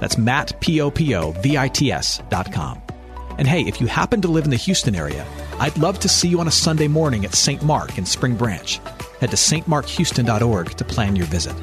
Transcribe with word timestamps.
That's 0.00 0.18
Matt, 0.18 0.60
P-O-P-O-V-I-T-S 0.60 2.22
dot 2.28 2.52
com. 2.52 2.82
And 3.38 3.46
hey, 3.46 3.62
if 3.62 3.80
you 3.80 3.86
happen 3.86 4.20
to 4.22 4.28
live 4.28 4.44
in 4.44 4.50
the 4.50 4.56
Houston 4.56 4.94
area, 4.96 5.24
I'd 5.60 5.78
love 5.78 5.98
to 6.00 6.08
see 6.08 6.28
you 6.28 6.40
on 6.40 6.48
a 6.48 6.52
Sunday 6.52 6.88
morning 6.88 7.24
at 7.24 7.34
St. 7.34 7.62
Mark 7.62 7.96
in 7.98 8.04
Spring 8.04 8.34
Branch. 8.36 8.80
Head 9.20 9.30
to 9.30 9.36
stmarkhouston.org 9.36 10.70
to 10.76 10.84
plan 10.84 11.16
your 11.16 11.26
visit. 11.26 11.54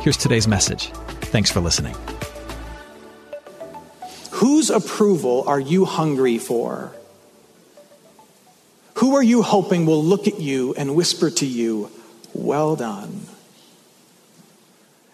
Here's 0.00 0.16
today's 0.16 0.46
message. 0.46 0.90
Thanks 1.32 1.50
for 1.50 1.60
listening. 1.60 1.94
Whose 4.32 4.68
approval 4.68 5.44
are 5.46 5.60
you 5.60 5.86
hungry 5.86 6.36
for? 6.38 6.92
Who 8.96 9.14
are 9.16 9.22
you 9.22 9.42
hoping 9.42 9.86
will 9.86 10.02
look 10.04 10.26
at 10.26 10.40
you 10.40 10.74
and 10.74 10.94
whisper 10.94 11.30
to 11.30 11.46
you, 11.46 11.90
Well 12.34 12.76
done? 12.76 13.15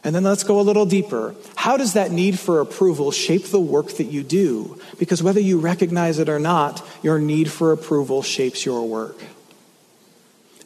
And 0.05 0.15
then 0.15 0.25
let's 0.25 0.43
go 0.43 0.59
a 0.59 0.63
little 0.63 0.87
deeper. 0.87 1.35
How 1.55 1.77
does 1.77 1.93
that 1.93 2.11
need 2.11 2.39
for 2.39 2.61
approval 2.61 3.13
shape 3.13 3.45
the 3.47 3.61
work 3.61 3.89
that 3.99 4.05
you 4.05 4.25
do? 4.25 4.81
Because 4.99 5.23
whether 5.23 5.41
you 5.41 5.61
recognize 5.61 6.19
it 6.19 6.29
or 6.29 6.41
not, 6.41 6.85
your 7.03 7.21
need 7.21 7.51
for 7.51 7.71
approval 7.71 8.23
shapes 8.23 8.67
your 8.67 8.87
work. 8.87 9.17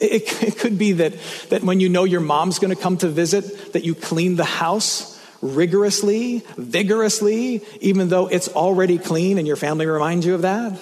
It, 0.00 0.42
it 0.42 0.58
could 0.58 0.78
be 0.78 0.92
that, 0.92 1.14
that 1.50 1.62
when 1.62 1.80
you 1.80 1.88
know 1.88 2.04
your 2.04 2.20
mom's 2.20 2.58
going 2.58 2.74
to 2.74 2.80
come 2.80 2.96
to 2.98 3.08
visit, 3.08 3.74
that 3.74 3.84
you 3.84 3.94
clean 3.94 4.36
the 4.36 4.44
house 4.44 5.12
rigorously, 5.42 6.42
vigorously, 6.56 7.62
even 7.80 8.08
though 8.08 8.28
it's 8.28 8.48
already 8.48 8.96
clean 8.96 9.36
and 9.36 9.46
your 9.46 9.56
family 9.56 9.86
reminds 9.86 10.24
you 10.24 10.34
of 10.34 10.42
that. 10.42 10.78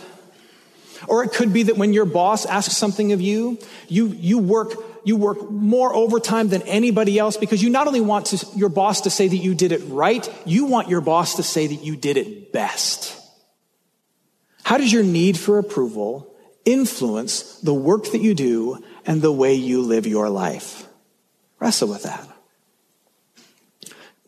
Or 1.08 1.24
it 1.24 1.32
could 1.32 1.52
be 1.52 1.64
that 1.64 1.76
when 1.76 1.92
your 1.92 2.04
boss 2.04 2.46
asks 2.46 2.76
something 2.76 3.12
of 3.12 3.20
you, 3.20 3.58
you, 3.88 4.06
you 4.08 4.38
work 4.38 4.72
you 5.04 5.16
work 5.16 5.50
more 5.50 5.94
overtime 5.94 6.48
than 6.48 6.62
anybody 6.62 7.18
else 7.18 7.36
because 7.36 7.62
you 7.62 7.70
not 7.70 7.86
only 7.86 8.00
want 8.00 8.26
to, 8.26 8.46
your 8.56 8.68
boss 8.68 9.02
to 9.02 9.10
say 9.10 9.28
that 9.28 9.36
you 9.36 9.54
did 9.54 9.72
it 9.72 9.82
right, 9.88 10.28
you 10.46 10.64
want 10.64 10.88
your 10.88 11.00
boss 11.00 11.36
to 11.36 11.42
say 11.42 11.66
that 11.66 11.84
you 11.84 11.96
did 11.96 12.16
it 12.16 12.52
best. 12.52 13.20
How 14.62 14.78
does 14.78 14.92
your 14.92 15.02
need 15.02 15.38
for 15.38 15.58
approval 15.58 16.34
influence 16.64 17.60
the 17.60 17.74
work 17.74 18.10
that 18.12 18.22
you 18.22 18.34
do 18.34 18.82
and 19.04 19.20
the 19.20 19.32
way 19.32 19.54
you 19.54 19.82
live 19.82 20.06
your 20.06 20.30
life? 20.30 20.86
Wrestle 21.60 21.88
with 21.88 22.04
that. 22.04 22.28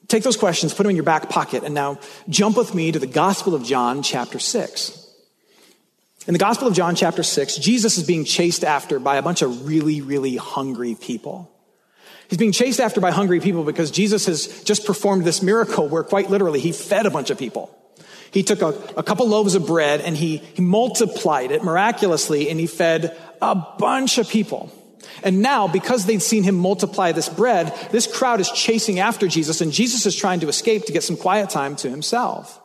Take 0.09 0.23
those 0.23 0.37
questions, 0.37 0.73
put 0.73 0.85
them 0.85 0.91
in 0.91 0.97
your 0.97 1.05
back 1.05 1.29
pocket, 1.31 1.65
and 1.65 1.75
now 1.75 1.99
jump 2.29 2.57
with 2.57 2.75
me 2.75 2.93
to 2.93 2.99
the 2.99 3.07
Gospel 3.07 3.55
of 3.55 3.65
John, 3.65 4.03
chapter 4.03 4.39
6. 4.39 5.06
In 6.27 6.33
the 6.33 6.41
Gospel 6.41 6.67
of 6.67 6.75
John, 6.75 6.97
chapter 6.97 7.23
6, 7.23 7.57
Jesus 7.59 7.99
is 7.99 8.05
being 8.05 8.25
chased 8.25 8.65
after 8.65 8.99
by 8.99 9.17
a 9.17 9.23
bunch 9.23 9.43
of 9.43 9.69
really, 9.69 10.01
really 10.01 10.37
hungry 10.37 10.97
people. 10.97 11.53
He's 12.29 12.39
being 12.39 12.51
chased 12.51 12.81
after 12.81 13.01
by 13.01 13.13
hungry 13.13 13.39
people 13.39 13.63
because 13.63 13.93
Jesus 13.93 14.27
has 14.27 14.65
just 14.65 14.85
performed 14.85 15.25
this 15.25 15.41
miracle 15.41 15.89
where, 15.89 16.03
quite 16.03 16.29
literally, 16.29 16.59
he 16.59 16.73
fed 16.73 17.07
a 17.07 17.11
bunch 17.11 17.31
of 17.31 17.39
people. 17.39 17.73
He 18.33 18.43
took 18.43 18.61
a, 18.61 18.71
a 18.97 19.05
couple 19.05 19.29
loaves 19.29 19.55
of 19.55 19.69
bread 19.69 20.01
and 20.01 20.17
he, 20.17 20.39
he 20.39 20.63
multiplied 20.63 21.53
it 21.53 21.63
miraculously 21.63 22.51
and 22.51 22.59
he 22.59 22.67
fed 22.67 23.17
a 23.41 23.55
bunch 23.55 24.19
of 24.19 24.29
people. 24.29 24.73
And 25.23 25.43
now, 25.43 25.69
because 25.69 26.07
they'd 26.07 26.21
seen 26.21 26.43
him 26.43 26.57
multiply 26.57 27.13
this 27.13 27.29
bread, 27.29 27.73
this 27.93 28.09
crowd 28.09 28.41
is 28.41 28.51
chasing 28.51 28.99
after 28.99 29.29
Jesus, 29.29 29.61
and 29.61 29.71
Jesus 29.71 30.07
is 30.07 30.17
trying 30.17 30.41
to 30.41 30.49
escape 30.49 30.87
to 30.87 30.93
get 30.93 31.05
some 31.05 31.17
quiet 31.17 31.51
time 31.51 31.77
to 31.77 31.89
himself. 31.89 32.61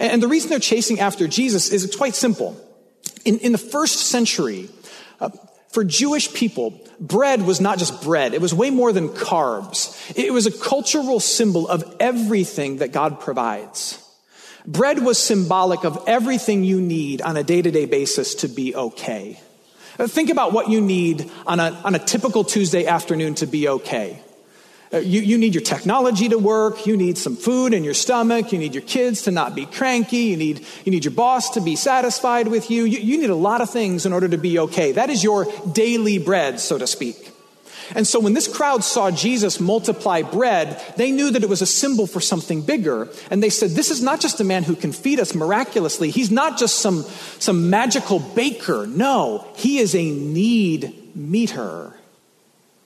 And 0.00 0.20
the 0.20 0.28
reason 0.28 0.50
they're 0.50 0.58
chasing 0.58 0.98
after 0.98 1.28
Jesus 1.28 1.70
is 1.70 1.84
it's 1.84 1.96
quite 1.96 2.16
simple. 2.16 2.60
In, 3.28 3.38
in 3.40 3.52
the 3.52 3.58
first 3.58 4.06
century, 4.06 4.70
uh, 5.20 5.28
for 5.68 5.84
Jewish 5.84 6.32
people, 6.32 6.80
bread 6.98 7.42
was 7.42 7.60
not 7.60 7.78
just 7.78 8.02
bread. 8.02 8.32
It 8.32 8.40
was 8.40 8.54
way 8.54 8.70
more 8.70 8.90
than 8.90 9.10
carbs. 9.10 9.94
It 10.16 10.32
was 10.32 10.46
a 10.46 10.50
cultural 10.50 11.20
symbol 11.20 11.68
of 11.68 11.84
everything 12.00 12.78
that 12.78 12.90
God 12.90 13.20
provides. 13.20 14.02
Bread 14.66 15.04
was 15.04 15.18
symbolic 15.18 15.84
of 15.84 16.02
everything 16.06 16.64
you 16.64 16.80
need 16.80 17.20
on 17.20 17.36
a 17.36 17.44
day 17.44 17.60
to 17.60 17.70
day 17.70 17.84
basis 17.84 18.34
to 18.36 18.48
be 18.48 18.74
okay. 18.74 19.38
Think 19.98 20.30
about 20.30 20.54
what 20.54 20.70
you 20.70 20.80
need 20.80 21.30
on 21.46 21.60
a, 21.60 21.78
on 21.84 21.94
a 21.94 21.98
typical 21.98 22.44
Tuesday 22.44 22.86
afternoon 22.86 23.34
to 23.34 23.46
be 23.46 23.68
okay. 23.68 24.22
Uh, 24.92 24.98
you, 24.98 25.20
you 25.20 25.36
need 25.36 25.54
your 25.54 25.62
technology 25.62 26.28
to 26.30 26.38
work. 26.38 26.86
You 26.86 26.96
need 26.96 27.18
some 27.18 27.36
food 27.36 27.74
in 27.74 27.84
your 27.84 27.94
stomach. 27.94 28.52
You 28.52 28.58
need 28.58 28.74
your 28.74 28.82
kids 28.82 29.22
to 29.22 29.30
not 29.30 29.54
be 29.54 29.66
cranky. 29.66 30.16
You 30.16 30.36
need, 30.36 30.66
you 30.84 30.92
need 30.92 31.04
your 31.04 31.12
boss 31.12 31.50
to 31.50 31.60
be 31.60 31.76
satisfied 31.76 32.48
with 32.48 32.70
you. 32.70 32.84
you. 32.84 32.98
You 32.98 33.18
need 33.18 33.30
a 33.30 33.34
lot 33.34 33.60
of 33.60 33.68
things 33.68 34.06
in 34.06 34.12
order 34.12 34.28
to 34.28 34.38
be 34.38 34.58
okay. 34.60 34.92
That 34.92 35.10
is 35.10 35.22
your 35.22 35.46
daily 35.72 36.18
bread, 36.18 36.58
so 36.58 36.78
to 36.78 36.86
speak. 36.86 37.32
And 37.94 38.06
so 38.06 38.20
when 38.20 38.34
this 38.34 38.48
crowd 38.48 38.84
saw 38.84 39.10
Jesus 39.10 39.60
multiply 39.60 40.22
bread, 40.22 40.82
they 40.96 41.10
knew 41.10 41.30
that 41.30 41.42
it 41.42 41.48
was 41.48 41.62
a 41.62 41.66
symbol 41.66 42.06
for 42.06 42.20
something 42.20 42.62
bigger. 42.62 43.08
And 43.30 43.42
they 43.42 43.50
said, 43.50 43.70
this 43.70 43.90
is 43.90 44.02
not 44.02 44.20
just 44.20 44.40
a 44.40 44.44
man 44.44 44.62
who 44.62 44.76
can 44.76 44.92
feed 44.92 45.20
us 45.20 45.34
miraculously. 45.34 46.10
He's 46.10 46.30
not 46.30 46.58
just 46.58 46.80
some, 46.80 47.02
some 47.38 47.70
magical 47.70 48.18
baker. 48.18 48.86
No, 48.86 49.46
he 49.56 49.78
is 49.78 49.94
a 49.94 50.10
need 50.10 51.16
meter. 51.16 51.94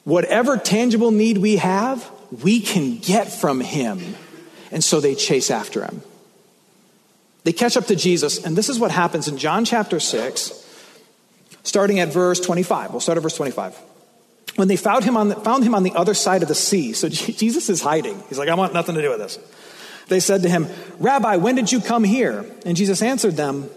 Whatever 0.04 0.56
tangible 0.56 1.10
need 1.10 1.38
we 1.38 1.56
have, 1.56 2.10
we 2.42 2.60
can 2.60 2.98
get 2.98 3.30
from 3.30 3.60
him. 3.60 4.16
And 4.70 4.82
so 4.82 5.00
they 5.00 5.14
chase 5.14 5.50
after 5.50 5.84
him. 5.84 6.02
They 7.44 7.52
catch 7.52 7.76
up 7.76 7.86
to 7.86 7.96
Jesus, 7.96 8.44
and 8.44 8.56
this 8.56 8.68
is 8.68 8.78
what 8.78 8.90
happens 8.90 9.28
in 9.28 9.36
John 9.36 9.64
chapter 9.64 9.98
6, 9.98 10.52
starting 11.64 11.98
at 11.98 12.12
verse 12.12 12.40
25. 12.40 12.92
We'll 12.92 13.00
start 13.00 13.16
at 13.16 13.22
verse 13.22 13.36
25. 13.36 13.76
When 14.56 14.68
they 14.68 14.76
found 14.76 15.04
him 15.04 15.16
on 15.16 15.28
the, 15.28 15.34
found 15.36 15.64
him 15.64 15.74
on 15.74 15.82
the 15.82 15.92
other 15.92 16.14
side 16.14 16.42
of 16.42 16.48
the 16.48 16.54
sea, 16.54 16.92
so 16.92 17.08
Jesus 17.08 17.68
is 17.68 17.80
hiding. 17.82 18.22
He's 18.28 18.38
like, 18.38 18.48
I 18.48 18.54
want 18.54 18.74
nothing 18.74 18.94
to 18.94 19.02
do 19.02 19.10
with 19.10 19.18
this. 19.18 19.38
They 20.08 20.20
said 20.20 20.42
to 20.42 20.48
him, 20.48 20.68
Rabbi, 20.98 21.36
when 21.36 21.54
did 21.54 21.72
you 21.72 21.80
come 21.80 22.04
here? 22.04 22.44
And 22.66 22.76
Jesus 22.76 23.02
answered 23.02 23.34
them, 23.34 23.70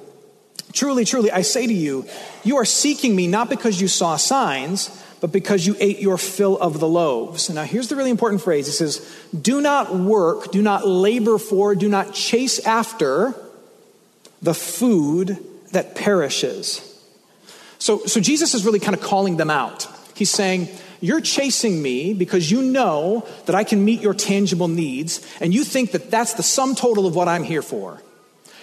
Truly, 0.73 1.05
truly, 1.05 1.31
I 1.31 1.41
say 1.41 1.65
to 1.65 1.73
you, 1.73 2.05
you 2.43 2.57
are 2.57 2.65
seeking 2.65 3.15
me 3.15 3.27
not 3.27 3.49
because 3.49 3.79
you 3.79 3.87
saw 3.87 4.17
signs 4.17 4.89
but 5.25 5.31
because 5.31 5.65
you 5.65 5.75
ate 5.79 5.97
your 5.97 6.19
fill 6.19 6.55
of 6.59 6.79
the 6.79 6.87
loaves. 6.87 7.49
Now, 7.49 7.63
here's 7.63 7.87
the 7.87 7.95
really 7.95 8.11
important 8.11 8.43
phrase. 8.43 8.67
He 8.67 8.71
says, 8.71 9.11
Do 9.41 9.59
not 9.59 9.95
work, 9.95 10.51
do 10.51 10.61
not 10.61 10.87
labor 10.87 11.39
for, 11.39 11.73
do 11.73 11.89
not 11.89 12.13
chase 12.13 12.59
after 12.59 13.33
the 14.43 14.53
food 14.53 15.43
that 15.71 15.95
perishes. 15.95 16.79
So, 17.79 18.05
so 18.05 18.19
Jesus 18.19 18.53
is 18.53 18.65
really 18.65 18.79
kind 18.79 18.95
of 18.95 19.01
calling 19.01 19.37
them 19.37 19.49
out. 19.49 19.87
He's 20.13 20.29
saying, 20.29 20.67
You're 21.01 21.21
chasing 21.21 21.81
me 21.81 22.13
because 22.13 22.51
you 22.51 22.61
know 22.61 23.27
that 23.47 23.55
I 23.55 23.63
can 23.63 23.83
meet 23.83 24.01
your 24.01 24.13
tangible 24.13 24.67
needs, 24.67 25.25
and 25.41 25.55
you 25.55 25.63
think 25.63 25.89
that 25.93 26.11
that's 26.11 26.35
the 26.35 26.43
sum 26.43 26.75
total 26.75 27.07
of 27.07 27.15
what 27.15 27.27
I'm 27.27 27.43
here 27.43 27.63
for. 27.63 27.99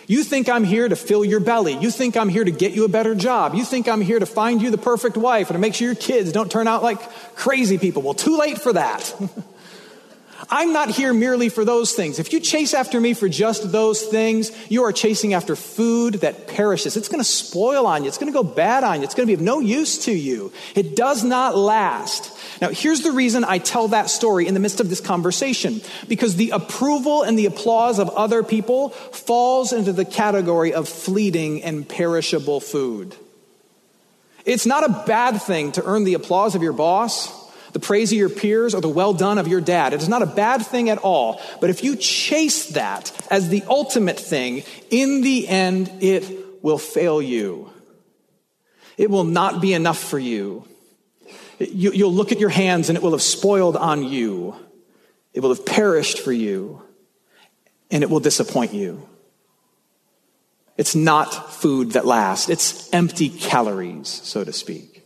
You 0.06 0.24
think 0.24 0.48
I'm 0.48 0.64
here 0.64 0.88
to 0.88 0.96
fill 0.96 1.24
your 1.24 1.40
belly. 1.40 1.76
You 1.78 1.90
think 1.90 2.16
I'm 2.16 2.28
here 2.28 2.44
to 2.44 2.50
get 2.50 2.72
you 2.72 2.84
a 2.84 2.88
better 2.88 3.14
job. 3.14 3.54
You 3.54 3.64
think 3.64 3.88
I'm 3.88 4.00
here 4.00 4.18
to 4.18 4.26
find 4.26 4.60
you 4.60 4.70
the 4.70 4.78
perfect 4.78 5.16
wife 5.16 5.48
and 5.48 5.54
to 5.54 5.60
make 5.60 5.74
sure 5.74 5.86
your 5.86 5.94
kids 5.94 6.32
don't 6.32 6.50
turn 6.50 6.66
out 6.66 6.82
like 6.82 7.00
crazy 7.36 7.78
people. 7.78 8.02
Well, 8.02 8.14
too 8.14 8.36
late 8.36 8.58
for 8.58 8.72
that. 8.72 9.14
I'm 10.48 10.72
not 10.72 10.90
here 10.90 11.14
merely 11.14 11.48
for 11.48 11.64
those 11.64 11.92
things. 11.92 12.18
If 12.18 12.32
you 12.32 12.40
chase 12.40 12.74
after 12.74 13.00
me 13.00 13.14
for 13.14 13.28
just 13.28 13.70
those 13.70 14.02
things, 14.02 14.50
you 14.68 14.84
are 14.84 14.92
chasing 14.92 15.34
after 15.34 15.54
food 15.54 16.14
that 16.14 16.48
perishes. 16.48 16.96
It's 16.96 17.08
going 17.08 17.20
to 17.20 17.24
spoil 17.24 17.86
on 17.86 18.02
you. 18.02 18.08
It's 18.08 18.18
going 18.18 18.32
to 18.32 18.36
go 18.36 18.42
bad 18.42 18.82
on 18.82 18.98
you. 18.98 19.04
It's 19.04 19.14
going 19.14 19.26
to 19.26 19.30
be 19.30 19.34
of 19.34 19.40
no 19.40 19.60
use 19.60 20.06
to 20.06 20.12
you. 20.12 20.52
It 20.74 20.96
does 20.96 21.22
not 21.22 21.56
last. 21.56 22.36
Now, 22.60 22.70
here's 22.70 23.02
the 23.02 23.12
reason 23.12 23.44
I 23.44 23.58
tell 23.58 23.88
that 23.88 24.10
story 24.10 24.46
in 24.46 24.54
the 24.54 24.60
midst 24.60 24.80
of 24.80 24.88
this 24.88 25.00
conversation. 25.00 25.80
Because 26.08 26.36
the 26.36 26.50
approval 26.50 27.22
and 27.22 27.38
the 27.38 27.46
applause 27.46 27.98
of 27.98 28.10
other 28.10 28.42
people 28.42 28.90
falls 28.90 29.72
into 29.72 29.92
the 29.92 30.04
category 30.04 30.74
of 30.74 30.88
fleeting 30.88 31.62
and 31.62 31.88
perishable 31.88 32.60
food. 32.60 33.14
It's 34.44 34.66
not 34.66 34.84
a 34.84 35.04
bad 35.06 35.40
thing 35.40 35.72
to 35.72 35.84
earn 35.84 36.04
the 36.04 36.14
applause 36.14 36.54
of 36.54 36.62
your 36.62 36.72
boss 36.72 37.41
the 37.72 37.80
praise 37.80 38.12
of 38.12 38.18
your 38.18 38.28
peers, 38.28 38.74
or 38.74 38.80
the 38.80 38.88
well 38.88 39.14
done 39.14 39.38
of 39.38 39.48
your 39.48 39.60
dad. 39.60 39.92
It 39.92 40.02
is 40.02 40.08
not 40.08 40.22
a 40.22 40.26
bad 40.26 40.64
thing 40.66 40.90
at 40.90 40.98
all. 40.98 41.40
But 41.60 41.70
if 41.70 41.82
you 41.84 41.96
chase 41.96 42.66
that 42.70 43.12
as 43.30 43.48
the 43.48 43.62
ultimate 43.68 44.18
thing, 44.20 44.64
in 44.90 45.22
the 45.22 45.48
end, 45.48 45.90
it 46.00 46.62
will 46.62 46.78
fail 46.78 47.20
you. 47.20 47.70
It 48.96 49.10
will 49.10 49.24
not 49.24 49.60
be 49.60 49.72
enough 49.72 49.98
for 49.98 50.18
you. 50.18 50.66
you 51.58 52.04
will 52.04 52.12
look 52.12 52.32
at 52.32 52.40
your 52.40 52.50
hands 52.50 52.88
and 52.88 52.96
it 52.96 53.02
will 53.02 53.12
have 53.12 53.22
spoiled 53.22 53.76
on 53.76 54.04
you. 54.04 54.54
It 55.32 55.40
will 55.40 55.54
have 55.54 55.64
perished 55.64 56.18
for 56.18 56.32
you. 56.32 56.82
and 57.90 58.02
it 58.02 58.08
will 58.08 58.20
disappoint 58.20 58.72
you. 58.72 59.06
It's 60.78 60.94
not 60.94 61.52
food 61.52 61.92
that 61.92 62.06
lasts. 62.06 62.48
It's 62.48 62.92
empty 62.92 63.28
calories, 63.28 64.08
so 64.08 64.42
to 64.42 64.52
speak. 64.52 65.04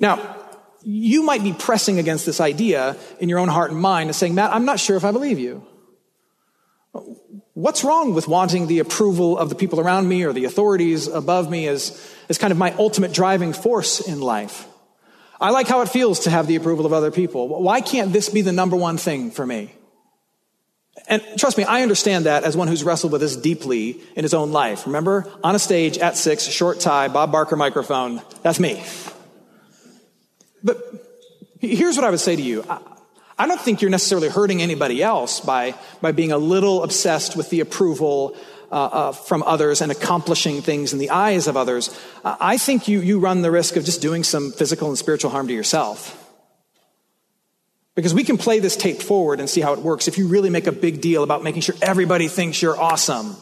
Now, 0.00 0.36
you 0.82 1.22
might 1.22 1.42
be 1.42 1.52
pressing 1.52 1.98
against 1.98 2.26
this 2.26 2.40
idea 2.40 2.96
in 3.20 3.28
your 3.28 3.38
own 3.38 3.48
heart 3.48 3.70
and 3.70 3.80
mind 3.80 4.08
and 4.08 4.16
saying, 4.16 4.34
Matt, 4.34 4.52
I'm 4.52 4.64
not 4.64 4.80
sure 4.80 4.96
if 4.96 5.04
I 5.04 5.12
believe 5.12 5.38
you. 5.38 5.66
What's 7.54 7.82
wrong 7.82 8.14
with 8.14 8.28
wanting 8.28 8.68
the 8.68 8.78
approval 8.78 9.36
of 9.36 9.48
the 9.48 9.54
people 9.54 9.80
around 9.80 10.08
me 10.08 10.24
or 10.24 10.32
the 10.32 10.44
authorities 10.44 11.08
above 11.08 11.50
me 11.50 11.66
as, 11.66 12.14
as 12.28 12.38
kind 12.38 12.52
of 12.52 12.58
my 12.58 12.72
ultimate 12.74 13.12
driving 13.12 13.52
force 13.52 14.00
in 14.00 14.20
life? 14.20 14.66
I 15.40 15.50
like 15.50 15.68
how 15.68 15.80
it 15.82 15.88
feels 15.88 16.20
to 16.20 16.30
have 16.30 16.46
the 16.46 16.56
approval 16.56 16.86
of 16.86 16.92
other 16.92 17.10
people. 17.10 17.48
Why 17.48 17.80
can't 17.80 18.12
this 18.12 18.28
be 18.28 18.42
the 18.42 18.52
number 18.52 18.76
one 18.76 18.96
thing 18.96 19.30
for 19.30 19.46
me? 19.46 19.72
And 21.06 21.22
trust 21.36 21.56
me, 21.58 21.64
I 21.64 21.82
understand 21.82 22.26
that 22.26 22.44
as 22.44 22.56
one 22.56 22.68
who's 22.68 22.82
wrestled 22.82 23.12
with 23.12 23.20
this 23.20 23.36
deeply 23.36 24.00
in 24.16 24.24
his 24.24 24.34
own 24.34 24.52
life. 24.52 24.86
Remember, 24.86 25.30
on 25.44 25.54
a 25.54 25.58
stage 25.58 25.98
at 25.98 26.16
six, 26.16 26.44
short 26.44 26.80
tie, 26.80 27.08
Bob 27.08 27.30
Barker 27.30 27.56
microphone. 27.56 28.20
That's 28.42 28.58
me. 28.58 28.84
But 30.62 30.78
here's 31.60 31.96
what 31.96 32.04
I 32.04 32.10
would 32.10 32.20
say 32.20 32.36
to 32.36 32.42
you. 32.42 32.64
I 33.38 33.46
don't 33.46 33.60
think 33.60 33.80
you're 33.80 33.90
necessarily 33.90 34.28
hurting 34.28 34.60
anybody 34.62 35.02
else 35.02 35.40
by, 35.40 35.74
by 36.00 36.12
being 36.12 36.32
a 36.32 36.38
little 36.38 36.82
obsessed 36.82 37.36
with 37.36 37.50
the 37.50 37.60
approval 37.60 38.36
uh, 38.70 38.74
uh, 38.74 39.12
from 39.12 39.42
others 39.44 39.80
and 39.80 39.92
accomplishing 39.92 40.60
things 40.60 40.92
in 40.92 40.98
the 40.98 41.10
eyes 41.10 41.46
of 41.46 41.56
others. 41.56 41.96
Uh, 42.24 42.36
I 42.40 42.58
think 42.58 42.88
you, 42.88 43.00
you 43.00 43.18
run 43.18 43.42
the 43.42 43.50
risk 43.50 43.76
of 43.76 43.84
just 43.84 44.02
doing 44.02 44.24
some 44.24 44.50
physical 44.50 44.88
and 44.88 44.98
spiritual 44.98 45.30
harm 45.30 45.46
to 45.48 45.54
yourself. 45.54 46.24
Because 47.94 48.12
we 48.12 48.24
can 48.24 48.38
play 48.38 48.58
this 48.58 48.76
tape 48.76 49.00
forward 49.00 49.40
and 49.40 49.48
see 49.48 49.60
how 49.60 49.72
it 49.72 49.78
works 49.78 50.06
if 50.06 50.18
you 50.18 50.28
really 50.28 50.50
make 50.50 50.66
a 50.66 50.72
big 50.72 51.00
deal 51.00 51.22
about 51.22 51.42
making 51.42 51.62
sure 51.62 51.74
everybody 51.80 52.28
thinks 52.28 52.60
you're 52.60 52.78
awesome. 52.78 53.36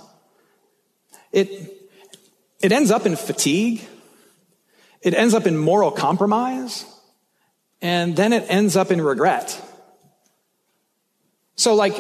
It, 1.33 1.91
it 2.63 2.73
ends 2.73 2.91
up 2.91 3.05
in 3.05 3.17
fatigue. 3.17 3.83
It 5.03 5.15
ends 5.15 5.35
up 5.35 5.47
in 5.47 5.57
moral 5.59 5.91
compromise. 5.91 6.87
And 7.82 8.17
then 8.17 8.32
it 8.32 8.44
ends 8.49 8.76
up 8.76 8.90
in 8.90 9.00
regret. 9.00 9.61
So, 11.56 11.75
like, 11.75 11.94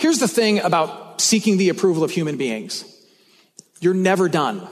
here's 0.00 0.18
the 0.18 0.28
thing 0.28 0.60
about 0.60 1.20
seeking 1.20 1.56
the 1.56 1.68
approval 1.68 2.04
of 2.04 2.10
human 2.10 2.36
beings 2.36 2.88
you're 3.80 3.94
never 3.94 4.28
done. 4.28 4.66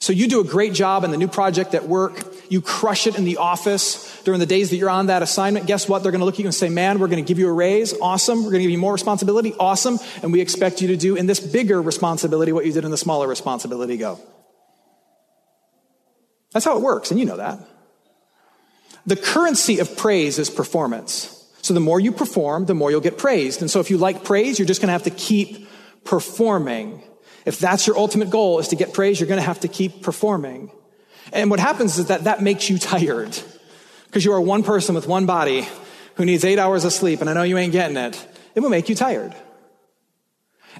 So, 0.00 0.12
you 0.12 0.28
do 0.28 0.40
a 0.40 0.44
great 0.44 0.72
job 0.72 1.04
in 1.04 1.10
the 1.10 1.16
new 1.16 1.28
project 1.28 1.74
at 1.74 1.86
work. 1.86 2.24
You 2.48 2.60
crush 2.60 3.06
it 3.06 3.16
in 3.16 3.24
the 3.24 3.36
office 3.36 4.22
during 4.24 4.40
the 4.40 4.46
days 4.46 4.70
that 4.70 4.76
you're 4.76 4.90
on 4.90 5.06
that 5.06 5.22
assignment. 5.22 5.66
Guess 5.66 5.88
what? 5.88 6.02
They're 6.02 6.12
going 6.12 6.20
to 6.20 6.24
look 6.24 6.34
at 6.34 6.40
you 6.40 6.46
and 6.46 6.54
say, 6.54 6.68
Man, 6.68 6.98
we're 6.98 7.08
going 7.08 7.22
to 7.22 7.28
give 7.28 7.38
you 7.38 7.48
a 7.48 7.52
raise. 7.52 7.92
Awesome. 8.00 8.38
We're 8.38 8.50
going 8.50 8.60
to 8.60 8.64
give 8.64 8.70
you 8.70 8.78
more 8.78 8.92
responsibility. 8.92 9.54
Awesome. 9.58 9.98
And 10.22 10.32
we 10.32 10.40
expect 10.40 10.80
you 10.80 10.88
to 10.88 10.96
do 10.96 11.16
in 11.16 11.26
this 11.26 11.40
bigger 11.40 11.80
responsibility 11.80 12.52
what 12.52 12.66
you 12.66 12.72
did 12.72 12.84
in 12.84 12.90
the 12.90 12.96
smaller 12.96 13.28
responsibility. 13.28 13.96
Go. 13.96 14.18
That's 16.52 16.64
how 16.64 16.76
it 16.76 16.82
works, 16.82 17.10
and 17.10 17.20
you 17.20 17.26
know 17.26 17.36
that. 17.36 17.58
The 19.06 19.16
currency 19.16 19.78
of 19.78 19.96
praise 19.96 20.38
is 20.38 20.50
performance. 20.50 21.36
So 21.62 21.74
the 21.74 21.80
more 21.80 22.00
you 22.00 22.12
perform, 22.12 22.66
the 22.66 22.74
more 22.74 22.90
you'll 22.90 23.00
get 23.00 23.18
praised. 23.18 23.60
And 23.60 23.70
so 23.70 23.80
if 23.80 23.90
you 23.90 23.98
like 23.98 24.24
praise, 24.24 24.58
you're 24.58 24.66
just 24.66 24.80
going 24.80 24.88
to 24.88 24.92
have 24.92 25.04
to 25.04 25.10
keep 25.10 25.68
performing. 26.04 27.02
If 27.44 27.58
that's 27.58 27.86
your 27.86 27.96
ultimate 27.96 28.30
goal 28.30 28.58
is 28.58 28.68
to 28.68 28.76
get 28.76 28.92
praise, 28.92 29.20
you're 29.20 29.28
going 29.28 29.40
to 29.40 29.46
have 29.46 29.60
to 29.60 29.68
keep 29.68 30.02
performing. 30.02 30.70
And 31.32 31.50
what 31.50 31.60
happens 31.60 31.98
is 31.98 32.06
that 32.06 32.24
that 32.24 32.42
makes 32.42 32.70
you 32.70 32.78
tired 32.78 33.36
because 34.06 34.24
you 34.24 34.32
are 34.32 34.40
one 34.40 34.62
person 34.62 34.94
with 34.94 35.06
one 35.06 35.26
body 35.26 35.68
who 36.14 36.24
needs 36.24 36.44
eight 36.44 36.58
hours 36.58 36.84
of 36.84 36.92
sleep. 36.92 37.20
And 37.20 37.30
I 37.30 37.34
know 37.34 37.42
you 37.42 37.58
ain't 37.58 37.72
getting 37.72 37.96
it. 37.96 38.26
It 38.54 38.60
will 38.60 38.70
make 38.70 38.88
you 38.88 38.94
tired. 38.94 39.34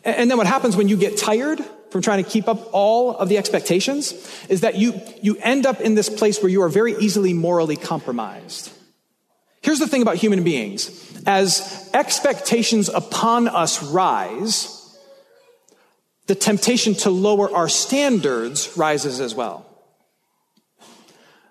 And 0.04 0.30
then 0.30 0.38
what 0.38 0.46
happens 0.46 0.76
when 0.76 0.88
you 0.88 0.96
get 0.96 1.16
tired 1.16 1.60
from 1.90 2.02
trying 2.02 2.22
to 2.22 2.30
keep 2.30 2.48
up 2.48 2.68
all 2.72 3.16
of 3.16 3.28
the 3.28 3.38
expectations 3.38 4.12
is 4.48 4.60
that 4.60 4.76
you, 4.76 5.00
you 5.22 5.36
end 5.40 5.66
up 5.66 5.80
in 5.80 5.94
this 5.94 6.08
place 6.08 6.42
where 6.42 6.50
you 6.50 6.62
are 6.62 6.68
very 6.68 6.94
easily 6.94 7.32
morally 7.32 7.76
compromised. 7.76 8.70
Here's 9.62 9.78
the 9.78 9.88
thing 9.88 10.02
about 10.02 10.16
human 10.16 10.42
beings. 10.42 10.90
As 11.26 11.90
expectations 11.92 12.88
upon 12.88 13.48
us 13.48 13.82
rise, 13.82 14.76
the 16.26 16.34
temptation 16.34 16.94
to 16.94 17.10
lower 17.10 17.52
our 17.54 17.68
standards 17.68 18.76
rises 18.76 19.20
as 19.20 19.34
well. 19.34 19.66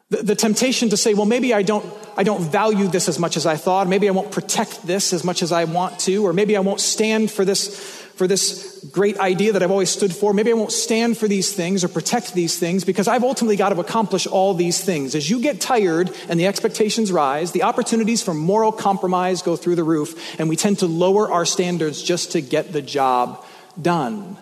The, 0.09 0.23
the, 0.23 0.35
temptation 0.35 0.89
to 0.89 0.97
say, 0.97 1.13
well, 1.13 1.27
maybe 1.27 1.53
I 1.53 1.61
don't, 1.61 1.85
I 2.17 2.23
don't 2.23 2.41
value 2.41 2.87
this 2.87 3.07
as 3.07 3.19
much 3.19 3.37
as 3.37 3.45
I 3.45 3.57
thought. 3.57 3.87
Maybe 3.87 4.07
I 4.07 4.11
won't 4.11 4.31
protect 4.31 4.87
this 4.87 5.13
as 5.13 5.23
much 5.23 5.43
as 5.43 5.51
I 5.51 5.65
want 5.65 5.99
to, 5.99 6.25
or 6.25 6.33
maybe 6.33 6.57
I 6.57 6.61
won't 6.61 6.79
stand 6.79 7.29
for 7.29 7.45
this 7.45 7.98
for 8.19 8.27
this 8.27 8.85
great 8.91 9.17
idea 9.17 9.53
that 9.53 9.63
I've 9.63 9.71
always 9.71 9.89
stood 9.89 10.13
for. 10.13 10.33
Maybe 10.33 10.51
I 10.51 10.53
won't 10.53 10.73
stand 10.73 11.17
for 11.17 11.25
these 11.25 11.53
things 11.53 11.85
or 11.85 11.87
protect 11.87 12.33
these 12.33 12.59
things 12.59 12.83
because 12.83 13.07
I've 13.07 13.23
ultimately 13.23 13.55
got 13.55 13.69
to 13.69 13.79
accomplish 13.79 14.27
all 14.27 14.53
these 14.53 14.83
things. 14.83 15.15
As 15.15 15.29
you 15.29 15.39
get 15.39 15.61
tired 15.61 16.11
and 16.27 16.37
the 16.37 16.45
expectations 16.45 17.13
rise, 17.13 17.53
the 17.53 17.63
opportunities 17.63 18.21
for 18.21 18.33
moral 18.33 18.73
compromise 18.73 19.41
go 19.41 19.55
through 19.55 19.75
the 19.75 19.85
roof, 19.85 20.37
and 20.37 20.49
we 20.49 20.57
tend 20.57 20.79
to 20.79 20.85
lower 20.85 21.31
our 21.31 21.45
standards 21.45 22.03
just 22.03 22.33
to 22.33 22.41
get 22.41 22.73
the 22.73 22.81
job 22.81 23.45
done. 23.81 24.37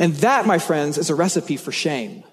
And 0.00 0.14
that, 0.16 0.44
my 0.44 0.58
friends, 0.58 0.98
is 0.98 1.10
a 1.10 1.14
recipe 1.14 1.56
for 1.56 1.70
shame. 1.70 2.24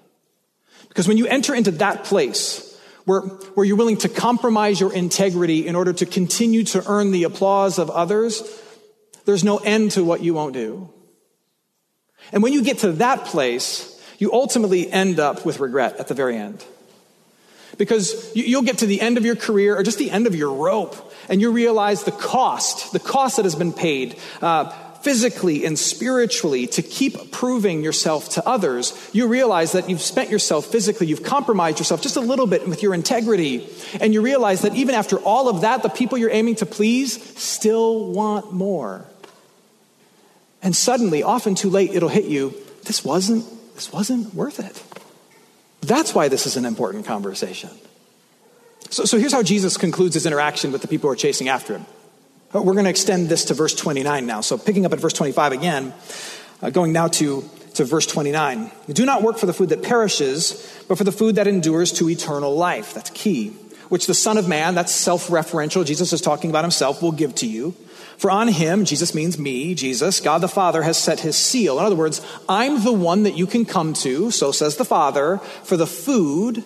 Because 0.88 1.06
when 1.06 1.18
you 1.18 1.28
enter 1.28 1.54
into 1.54 1.70
that 1.70 2.02
place, 2.02 2.76
where, 3.04 3.20
where 3.20 3.64
you're 3.64 3.76
willing 3.76 3.98
to 3.98 4.08
compromise 4.08 4.80
your 4.80 4.92
integrity 4.92 5.68
in 5.68 5.76
order 5.76 5.92
to 5.92 6.04
continue 6.04 6.64
to 6.64 6.82
earn 6.90 7.12
the 7.12 7.22
applause 7.22 7.78
of 7.78 7.90
others, 7.90 8.42
there's 9.26 9.44
no 9.44 9.58
end 9.58 9.90
to 9.92 10.04
what 10.04 10.22
you 10.22 10.32
won't 10.32 10.54
do. 10.54 10.88
And 12.32 12.42
when 12.42 12.52
you 12.52 12.62
get 12.62 12.78
to 12.78 12.92
that 12.92 13.26
place, 13.26 13.92
you 14.18 14.32
ultimately 14.32 14.90
end 14.90 15.20
up 15.20 15.44
with 15.44 15.60
regret 15.60 15.96
at 15.96 16.08
the 16.08 16.14
very 16.14 16.36
end. 16.36 16.64
Because 17.76 18.34
you'll 18.34 18.62
get 18.62 18.78
to 18.78 18.86
the 18.86 19.00
end 19.00 19.18
of 19.18 19.24
your 19.24 19.36
career 19.36 19.76
or 19.76 19.82
just 19.82 19.98
the 19.98 20.10
end 20.10 20.26
of 20.26 20.34
your 20.34 20.52
rope, 20.52 21.12
and 21.28 21.40
you 21.40 21.50
realize 21.52 22.04
the 22.04 22.12
cost, 22.12 22.92
the 22.92 22.98
cost 22.98 23.36
that 23.36 23.44
has 23.44 23.54
been 23.54 23.72
paid, 23.72 24.18
uh, 24.40 24.72
physically 25.06 25.64
and 25.64 25.78
spiritually 25.78 26.66
to 26.66 26.82
keep 26.82 27.30
proving 27.30 27.84
yourself 27.84 28.30
to 28.30 28.48
others, 28.48 28.92
you 29.12 29.28
realize 29.28 29.72
that 29.72 29.88
you've 29.88 30.00
spent 30.00 30.30
yourself 30.30 30.66
physically, 30.66 31.06
you've 31.06 31.22
compromised 31.22 31.78
yourself 31.78 32.02
just 32.02 32.16
a 32.16 32.20
little 32.20 32.46
bit 32.46 32.66
with 32.66 32.82
your 32.82 32.92
integrity. 32.92 33.68
And 34.00 34.12
you 34.12 34.20
realize 34.20 34.62
that 34.62 34.74
even 34.74 34.96
after 34.96 35.18
all 35.18 35.48
of 35.48 35.60
that, 35.60 35.84
the 35.84 35.88
people 35.88 36.18
you're 36.18 36.30
aiming 36.30 36.56
to 36.56 36.66
please 36.66 37.22
still 37.38 38.10
want 38.10 38.52
more. 38.52 39.04
And 40.66 40.74
suddenly, 40.74 41.22
often 41.22 41.54
too 41.54 41.70
late, 41.70 41.94
it'll 41.94 42.08
hit 42.08 42.24
you 42.24 42.52
this 42.86 43.04
wasn't, 43.04 43.44
this 43.76 43.92
wasn't 43.92 44.34
worth 44.34 44.58
it. 44.58 44.82
That's 45.80 46.12
why 46.12 46.26
this 46.26 46.44
is 46.44 46.56
an 46.56 46.64
important 46.64 47.06
conversation. 47.06 47.70
So, 48.90 49.04
so 49.04 49.16
here's 49.16 49.32
how 49.32 49.44
Jesus 49.44 49.76
concludes 49.76 50.14
his 50.14 50.26
interaction 50.26 50.72
with 50.72 50.82
the 50.82 50.88
people 50.88 51.08
who 51.08 51.12
are 51.12 51.16
chasing 51.16 51.48
after 51.48 51.74
him. 51.74 51.86
Uh, 52.52 52.62
we're 52.62 52.72
going 52.72 52.82
to 52.84 52.90
extend 52.90 53.28
this 53.28 53.44
to 53.44 53.54
verse 53.54 53.76
29 53.76 54.26
now. 54.26 54.40
So 54.40 54.58
picking 54.58 54.84
up 54.84 54.92
at 54.92 54.98
verse 54.98 55.12
25 55.12 55.52
again, 55.52 55.94
uh, 56.60 56.70
going 56.70 56.92
now 56.92 57.06
to, 57.06 57.48
to 57.74 57.84
verse 57.84 58.06
29. 58.06 58.68
Do 58.88 59.06
not 59.06 59.22
work 59.22 59.38
for 59.38 59.46
the 59.46 59.52
food 59.52 59.68
that 59.68 59.84
perishes, 59.84 60.84
but 60.88 60.98
for 60.98 61.04
the 61.04 61.12
food 61.12 61.36
that 61.36 61.46
endures 61.46 61.92
to 61.92 62.10
eternal 62.10 62.56
life. 62.56 62.92
That's 62.92 63.10
key. 63.10 63.50
Which 63.88 64.08
the 64.08 64.14
Son 64.14 64.36
of 64.36 64.48
Man, 64.48 64.74
that's 64.74 64.90
self 64.90 65.28
referential, 65.28 65.86
Jesus 65.86 66.12
is 66.12 66.20
talking 66.20 66.50
about 66.50 66.64
himself, 66.64 67.02
will 67.02 67.12
give 67.12 67.36
to 67.36 67.46
you. 67.46 67.76
For 68.18 68.30
on 68.30 68.48
him, 68.48 68.84
Jesus 68.84 69.14
means 69.14 69.38
me, 69.38 69.74
Jesus, 69.74 70.20
God 70.20 70.38
the 70.38 70.48
Father 70.48 70.82
has 70.82 70.96
set 70.96 71.20
his 71.20 71.36
seal. 71.36 71.78
In 71.78 71.84
other 71.84 71.96
words, 71.96 72.20
I'm 72.48 72.82
the 72.82 72.92
one 72.92 73.24
that 73.24 73.36
you 73.36 73.46
can 73.46 73.64
come 73.64 73.92
to, 73.94 74.30
so 74.30 74.52
says 74.52 74.76
the 74.76 74.84
Father, 74.84 75.38
for 75.64 75.76
the 75.76 75.86
food 75.86 76.64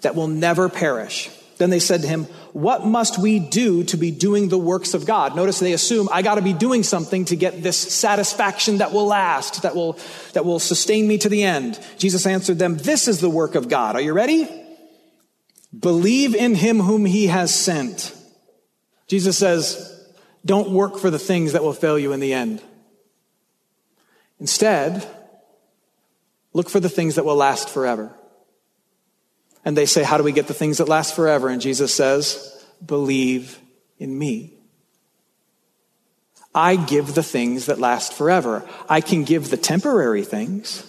that 0.00 0.14
will 0.14 0.26
never 0.26 0.68
perish. 0.68 1.30
Then 1.58 1.70
they 1.70 1.80
said 1.80 2.02
to 2.02 2.08
him, 2.08 2.24
What 2.52 2.86
must 2.86 3.18
we 3.18 3.38
do 3.40 3.84
to 3.84 3.96
be 3.96 4.10
doing 4.10 4.48
the 4.48 4.58
works 4.58 4.94
of 4.94 5.06
God? 5.06 5.36
Notice 5.36 5.58
they 5.58 5.72
assume 5.72 6.08
I 6.12 6.22
got 6.22 6.36
to 6.36 6.42
be 6.42 6.52
doing 6.52 6.84
something 6.84 7.24
to 7.26 7.36
get 7.36 7.62
this 7.62 7.76
satisfaction 7.76 8.78
that 8.78 8.92
will 8.92 9.06
last, 9.06 9.62
that 9.62 9.74
will, 9.74 9.98
that 10.32 10.44
will 10.44 10.60
sustain 10.60 11.06
me 11.06 11.18
to 11.18 11.28
the 11.28 11.42
end. 11.42 11.78
Jesus 11.98 12.26
answered 12.26 12.58
them, 12.58 12.76
This 12.76 13.08
is 13.08 13.20
the 13.20 13.30
work 13.30 13.56
of 13.56 13.68
God. 13.68 13.96
Are 13.96 14.00
you 14.00 14.12
ready? 14.12 14.48
Believe 15.76 16.34
in 16.34 16.54
him 16.54 16.80
whom 16.80 17.04
he 17.04 17.26
has 17.26 17.54
sent. 17.54 18.14
Jesus 19.08 19.36
says, 19.36 19.97
don't 20.48 20.70
work 20.70 20.98
for 20.98 21.10
the 21.10 21.18
things 21.18 21.52
that 21.52 21.62
will 21.62 21.74
fail 21.74 21.98
you 21.98 22.12
in 22.12 22.20
the 22.20 22.32
end. 22.32 22.62
Instead, 24.40 25.06
look 26.54 26.70
for 26.70 26.80
the 26.80 26.88
things 26.88 27.16
that 27.16 27.24
will 27.24 27.36
last 27.36 27.68
forever. 27.68 28.10
And 29.64 29.76
they 29.76 29.84
say, 29.84 30.02
How 30.02 30.16
do 30.16 30.24
we 30.24 30.32
get 30.32 30.48
the 30.48 30.54
things 30.54 30.78
that 30.78 30.88
last 30.88 31.14
forever? 31.14 31.48
And 31.48 31.60
Jesus 31.60 31.94
says, 31.94 32.66
Believe 32.84 33.58
in 33.98 34.18
me. 34.18 34.54
I 36.54 36.76
give 36.76 37.14
the 37.14 37.22
things 37.22 37.66
that 37.66 37.78
last 37.78 38.14
forever. 38.14 38.66
I 38.88 39.02
can 39.02 39.24
give 39.24 39.50
the 39.50 39.58
temporary 39.58 40.24
things 40.24 40.82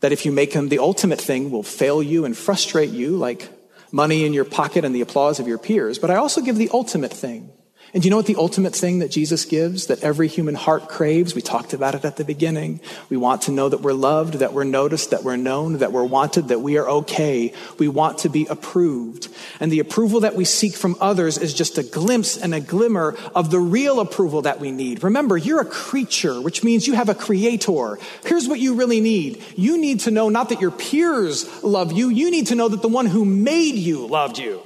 that, 0.00 0.10
if 0.10 0.26
you 0.26 0.32
make 0.32 0.52
them 0.52 0.68
the 0.68 0.80
ultimate 0.80 1.20
thing, 1.20 1.52
will 1.52 1.62
fail 1.62 2.02
you 2.02 2.24
and 2.24 2.36
frustrate 2.36 2.90
you, 2.90 3.16
like 3.16 3.48
money 3.92 4.24
in 4.24 4.32
your 4.32 4.44
pocket 4.44 4.84
and 4.84 4.94
the 4.94 5.00
applause 5.00 5.38
of 5.38 5.46
your 5.46 5.58
peers. 5.58 6.00
But 6.00 6.10
I 6.10 6.16
also 6.16 6.40
give 6.40 6.56
the 6.56 6.70
ultimate 6.72 7.12
thing 7.12 7.52
And 7.92 8.04
you 8.04 8.10
know 8.10 8.16
what 8.16 8.26
the 8.26 8.36
ultimate 8.36 8.74
thing 8.74 9.00
that 9.00 9.10
Jesus 9.10 9.44
gives 9.44 9.86
that 9.86 10.04
every 10.04 10.28
human 10.28 10.54
heart 10.54 10.88
craves? 10.88 11.34
We 11.34 11.42
talked 11.42 11.72
about 11.72 11.96
it 11.96 12.04
at 12.04 12.16
the 12.16 12.24
beginning. 12.24 12.80
We 13.08 13.16
want 13.16 13.42
to 13.42 13.50
know 13.50 13.68
that 13.68 13.80
we're 13.80 13.92
loved, 13.92 14.34
that 14.34 14.52
we're 14.52 14.64
noticed, 14.64 15.10
that 15.10 15.24
we're 15.24 15.36
known, 15.36 15.78
that 15.78 15.92
we're 15.92 16.04
wanted, 16.04 16.48
that 16.48 16.60
we 16.60 16.78
are 16.78 16.88
okay. 16.88 17.52
We 17.78 17.88
want 17.88 18.18
to 18.18 18.28
be 18.28 18.46
approved. 18.46 19.28
And 19.58 19.72
the 19.72 19.80
approval 19.80 20.20
that 20.20 20.36
we 20.36 20.44
seek 20.44 20.74
from 20.74 20.96
others 21.00 21.36
is 21.36 21.52
just 21.52 21.78
a 21.78 21.82
glimpse 21.82 22.36
and 22.36 22.54
a 22.54 22.60
glimmer 22.60 23.16
of 23.34 23.50
the 23.50 23.58
real 23.60 23.98
approval 23.98 24.42
that 24.42 24.60
we 24.60 24.70
need. 24.70 25.02
Remember, 25.02 25.36
you're 25.36 25.60
a 25.60 25.64
creature, 25.64 26.40
which 26.40 26.62
means 26.62 26.86
you 26.86 26.94
have 26.94 27.08
a 27.08 27.14
creator. 27.14 27.98
Here's 28.24 28.46
what 28.46 28.60
you 28.60 28.74
really 28.74 29.00
need. 29.00 29.42
You 29.56 29.78
need 29.78 30.00
to 30.00 30.10
know 30.10 30.28
not 30.28 30.50
that 30.50 30.60
your 30.60 30.70
peers 30.70 31.62
love 31.64 31.92
you, 31.92 32.08
you 32.08 32.30
need 32.30 32.46
to 32.48 32.54
know 32.54 32.68
that 32.68 32.82
the 32.82 32.88
one 32.88 33.06
who 33.06 33.24
made 33.24 33.74
you 33.74 34.06
loved 34.06 34.38
you. 34.38 34.62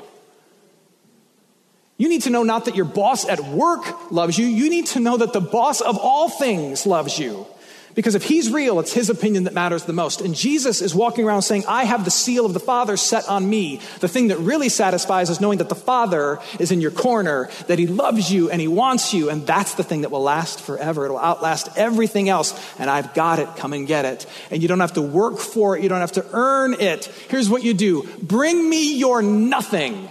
You 2.04 2.10
need 2.10 2.24
to 2.24 2.30
know 2.30 2.42
not 2.42 2.66
that 2.66 2.76
your 2.76 2.84
boss 2.84 3.26
at 3.26 3.40
work 3.40 4.12
loves 4.12 4.36
you, 4.36 4.44
you 4.44 4.68
need 4.68 4.84
to 4.88 5.00
know 5.00 5.16
that 5.16 5.32
the 5.32 5.40
boss 5.40 5.80
of 5.80 5.96
all 5.96 6.28
things 6.28 6.84
loves 6.84 7.18
you. 7.18 7.46
Because 7.94 8.14
if 8.14 8.24
he's 8.24 8.50
real, 8.50 8.78
it's 8.78 8.92
his 8.92 9.08
opinion 9.08 9.44
that 9.44 9.54
matters 9.54 9.84
the 9.84 9.94
most. 9.94 10.20
And 10.20 10.34
Jesus 10.34 10.82
is 10.82 10.94
walking 10.94 11.24
around 11.24 11.40
saying, 11.40 11.64
I 11.66 11.84
have 11.84 12.04
the 12.04 12.10
seal 12.10 12.44
of 12.44 12.52
the 12.52 12.60
Father 12.60 12.98
set 12.98 13.26
on 13.26 13.48
me. 13.48 13.80
The 14.00 14.08
thing 14.08 14.28
that 14.28 14.36
really 14.36 14.68
satisfies 14.68 15.30
is 15.30 15.40
knowing 15.40 15.58
that 15.58 15.70
the 15.70 15.74
Father 15.74 16.40
is 16.58 16.70
in 16.70 16.82
your 16.82 16.90
corner, 16.90 17.48
that 17.68 17.78
he 17.78 17.86
loves 17.86 18.30
you 18.30 18.50
and 18.50 18.60
he 18.60 18.68
wants 18.68 19.14
you. 19.14 19.30
And 19.30 19.46
that's 19.46 19.72
the 19.72 19.82
thing 19.82 20.02
that 20.02 20.10
will 20.10 20.20
last 20.20 20.60
forever. 20.60 21.06
It'll 21.06 21.16
outlast 21.16 21.70
everything 21.74 22.28
else. 22.28 22.52
And 22.78 22.90
I've 22.90 23.14
got 23.14 23.38
it. 23.38 23.48
Come 23.56 23.72
and 23.72 23.86
get 23.86 24.04
it. 24.04 24.26
And 24.50 24.60
you 24.60 24.68
don't 24.68 24.80
have 24.80 24.92
to 24.94 25.02
work 25.02 25.38
for 25.38 25.74
it. 25.74 25.82
You 25.82 25.88
don't 25.88 26.00
have 26.00 26.12
to 26.12 26.26
earn 26.34 26.74
it. 26.74 27.06
Here's 27.30 27.48
what 27.48 27.64
you 27.64 27.72
do. 27.72 28.06
Bring 28.20 28.68
me 28.68 28.94
your 28.98 29.22
nothing 29.22 30.10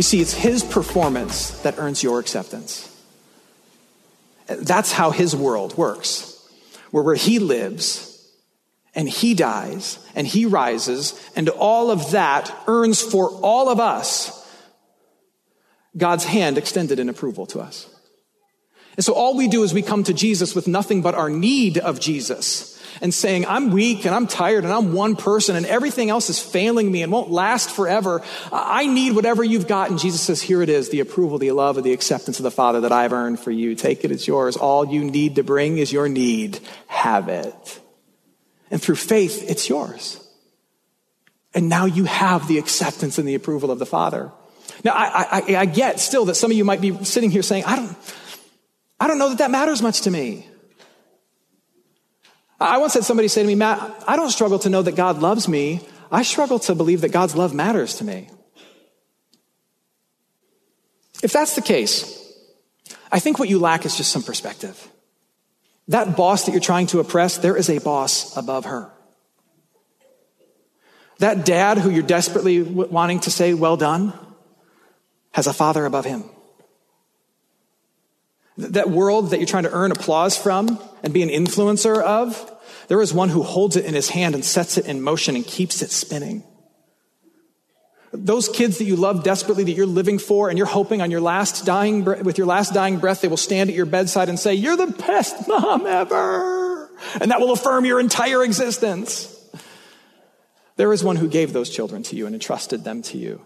You 0.00 0.02
see, 0.02 0.22
it's 0.22 0.32
his 0.32 0.64
performance 0.64 1.50
that 1.60 1.76
earns 1.76 2.02
your 2.02 2.20
acceptance. 2.20 2.88
That's 4.46 4.92
how 4.92 5.10
his 5.10 5.36
world 5.36 5.76
works, 5.76 6.42
where, 6.90 7.04
where 7.04 7.14
he 7.14 7.38
lives 7.38 8.26
and 8.94 9.06
he 9.06 9.34
dies 9.34 9.98
and 10.14 10.26
he 10.26 10.46
rises, 10.46 11.12
and 11.36 11.50
all 11.50 11.90
of 11.90 12.12
that 12.12 12.50
earns 12.66 13.02
for 13.02 13.28
all 13.42 13.68
of 13.68 13.78
us 13.78 14.50
God's 15.94 16.24
hand 16.24 16.56
extended 16.56 16.98
in 16.98 17.10
approval 17.10 17.44
to 17.48 17.60
us. 17.60 17.86
And 18.96 19.04
so 19.04 19.12
all 19.12 19.36
we 19.36 19.48
do 19.48 19.64
is 19.64 19.74
we 19.74 19.82
come 19.82 20.02
to 20.04 20.14
Jesus 20.14 20.54
with 20.54 20.66
nothing 20.66 21.02
but 21.02 21.14
our 21.14 21.28
need 21.28 21.76
of 21.76 22.00
Jesus 22.00 22.79
and 23.00 23.12
saying, 23.12 23.46
I'm 23.46 23.70
weak 23.70 24.04
and 24.04 24.14
I'm 24.14 24.26
tired 24.26 24.64
and 24.64 24.72
I'm 24.72 24.92
one 24.92 25.16
person 25.16 25.56
and 25.56 25.66
everything 25.66 26.10
else 26.10 26.30
is 26.30 26.38
failing 26.38 26.90
me 26.90 27.02
and 27.02 27.12
won't 27.12 27.30
last 27.30 27.70
forever. 27.70 28.22
I 28.52 28.86
need 28.86 29.14
whatever 29.14 29.44
you've 29.44 29.68
got. 29.68 29.90
And 29.90 29.98
Jesus 29.98 30.20
says, 30.20 30.42
here 30.42 30.62
it 30.62 30.68
is, 30.68 30.90
the 30.90 31.00
approval, 31.00 31.38
the 31.38 31.50
love, 31.52 31.76
and 31.76 31.84
the 31.84 31.92
acceptance 31.92 32.38
of 32.38 32.42
the 32.42 32.50
Father 32.50 32.80
that 32.82 32.92
I've 32.92 33.12
earned 33.12 33.40
for 33.40 33.50
you. 33.50 33.74
Take 33.74 34.04
it, 34.04 34.10
it's 34.10 34.26
yours. 34.26 34.56
All 34.56 34.86
you 34.86 35.04
need 35.04 35.36
to 35.36 35.42
bring 35.42 35.78
is 35.78 35.92
your 35.92 36.08
need. 36.08 36.60
Have 36.86 37.28
it. 37.28 37.80
And 38.70 38.80
through 38.80 38.96
faith, 38.96 39.48
it's 39.50 39.68
yours. 39.68 40.24
And 41.54 41.68
now 41.68 41.86
you 41.86 42.04
have 42.04 42.46
the 42.46 42.58
acceptance 42.58 43.18
and 43.18 43.26
the 43.26 43.34
approval 43.34 43.70
of 43.70 43.78
the 43.78 43.86
Father. 43.86 44.30
Now, 44.84 44.92
I, 44.92 45.42
I, 45.48 45.56
I 45.56 45.64
get 45.66 46.00
still 46.00 46.24
that 46.26 46.36
some 46.36 46.50
of 46.50 46.56
you 46.56 46.64
might 46.64 46.80
be 46.80 47.04
sitting 47.04 47.30
here 47.30 47.42
saying, 47.42 47.64
I 47.64 47.76
don't, 47.76 47.96
I 48.98 49.08
don't 49.08 49.18
know 49.18 49.30
that 49.30 49.38
that 49.38 49.50
matters 49.50 49.82
much 49.82 50.02
to 50.02 50.10
me. 50.10 50.46
I 52.60 52.78
once 52.78 52.94
had 52.94 53.04
somebody 53.04 53.28
say 53.28 53.42
to 53.42 53.46
me, 53.46 53.54
Matt, 53.54 54.04
I 54.06 54.16
don't 54.16 54.30
struggle 54.30 54.58
to 54.60 54.68
know 54.68 54.82
that 54.82 54.94
God 54.94 55.20
loves 55.20 55.48
me. 55.48 55.80
I 56.12 56.22
struggle 56.22 56.58
to 56.60 56.74
believe 56.74 57.00
that 57.00 57.10
God's 57.10 57.34
love 57.34 57.54
matters 57.54 57.94
to 57.96 58.04
me. 58.04 58.28
If 61.22 61.32
that's 61.32 61.54
the 61.54 61.62
case, 61.62 62.16
I 63.10 63.18
think 63.18 63.38
what 63.38 63.48
you 63.48 63.58
lack 63.58 63.86
is 63.86 63.96
just 63.96 64.12
some 64.12 64.22
perspective. 64.22 64.88
That 65.88 66.16
boss 66.16 66.44
that 66.44 66.52
you're 66.52 66.60
trying 66.60 66.86
to 66.88 67.00
oppress, 67.00 67.38
there 67.38 67.56
is 67.56 67.70
a 67.70 67.78
boss 67.78 68.36
above 68.36 68.66
her. 68.66 68.90
That 71.18 71.44
dad 71.44 71.78
who 71.78 71.90
you're 71.90 72.02
desperately 72.02 72.62
wanting 72.62 73.20
to 73.20 73.30
say, 73.30 73.54
well 73.54 73.76
done, 73.76 74.12
has 75.32 75.46
a 75.46 75.52
father 75.52 75.84
above 75.84 76.04
him. 76.04 76.24
That 78.60 78.90
world 78.90 79.30
that 79.30 79.38
you're 79.38 79.46
trying 79.46 79.64
to 79.64 79.72
earn 79.72 79.92
applause 79.92 80.36
from 80.36 80.78
and 81.02 81.12
be 81.12 81.22
an 81.22 81.28
influencer 81.28 82.02
of, 82.02 82.52
there 82.88 83.00
is 83.00 83.14
one 83.14 83.28
who 83.28 83.42
holds 83.42 83.76
it 83.76 83.84
in 83.84 83.94
his 83.94 84.10
hand 84.10 84.34
and 84.34 84.44
sets 84.44 84.76
it 84.76 84.86
in 84.86 85.00
motion 85.00 85.36
and 85.36 85.46
keeps 85.46 85.82
it 85.82 85.90
spinning. 85.90 86.42
Those 88.12 88.48
kids 88.48 88.78
that 88.78 88.84
you 88.84 88.96
love 88.96 89.22
desperately, 89.22 89.62
that 89.64 89.72
you're 89.72 89.86
living 89.86 90.18
for, 90.18 90.48
and 90.48 90.58
you're 90.58 90.66
hoping 90.66 91.00
on 91.00 91.12
your 91.12 91.20
last 91.20 91.64
dying, 91.64 92.04
with 92.04 92.38
your 92.38 92.46
last 92.46 92.74
dying 92.74 92.98
breath, 92.98 93.20
they 93.20 93.28
will 93.28 93.36
stand 93.36 93.70
at 93.70 93.76
your 93.76 93.86
bedside 93.86 94.28
and 94.28 94.38
say, 94.38 94.54
You're 94.54 94.76
the 94.76 94.88
best 94.88 95.46
mom 95.48 95.86
ever. 95.86 96.90
And 97.20 97.30
that 97.30 97.40
will 97.40 97.52
affirm 97.52 97.84
your 97.84 98.00
entire 98.00 98.42
existence. 98.42 99.36
There 100.76 100.92
is 100.92 101.04
one 101.04 101.16
who 101.16 101.28
gave 101.28 101.52
those 101.52 101.70
children 101.70 102.02
to 102.04 102.16
you 102.16 102.26
and 102.26 102.34
entrusted 102.34 102.84
them 102.84 103.02
to 103.02 103.18
you. 103.18 103.44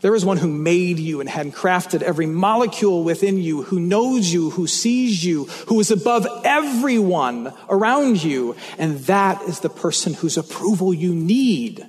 There 0.00 0.14
is 0.14 0.24
one 0.24 0.38
who 0.38 0.48
made 0.48 0.98
you 0.98 1.20
and 1.20 1.28
had 1.28 1.48
crafted 1.48 2.02
every 2.02 2.26
molecule 2.26 3.04
within 3.04 3.38
you, 3.38 3.62
who 3.62 3.78
knows 3.78 4.32
you, 4.32 4.50
who 4.50 4.66
sees 4.66 5.22
you, 5.24 5.44
who 5.66 5.78
is 5.78 5.90
above 5.90 6.26
everyone 6.44 7.52
around 7.68 8.22
you. 8.22 8.56
And 8.78 8.98
that 9.00 9.42
is 9.42 9.60
the 9.60 9.68
person 9.68 10.14
whose 10.14 10.38
approval 10.38 10.94
you 10.94 11.14
need. 11.14 11.86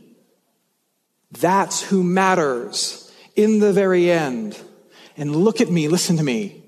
That's 1.31 1.81
who 1.81 2.03
matters 2.03 3.11
in 3.35 3.59
the 3.59 3.71
very 3.71 4.11
end. 4.11 4.59
And 5.15 5.35
look 5.35 5.61
at 5.61 5.69
me, 5.69 5.87
listen 5.87 6.17
to 6.17 6.23
me. 6.23 6.63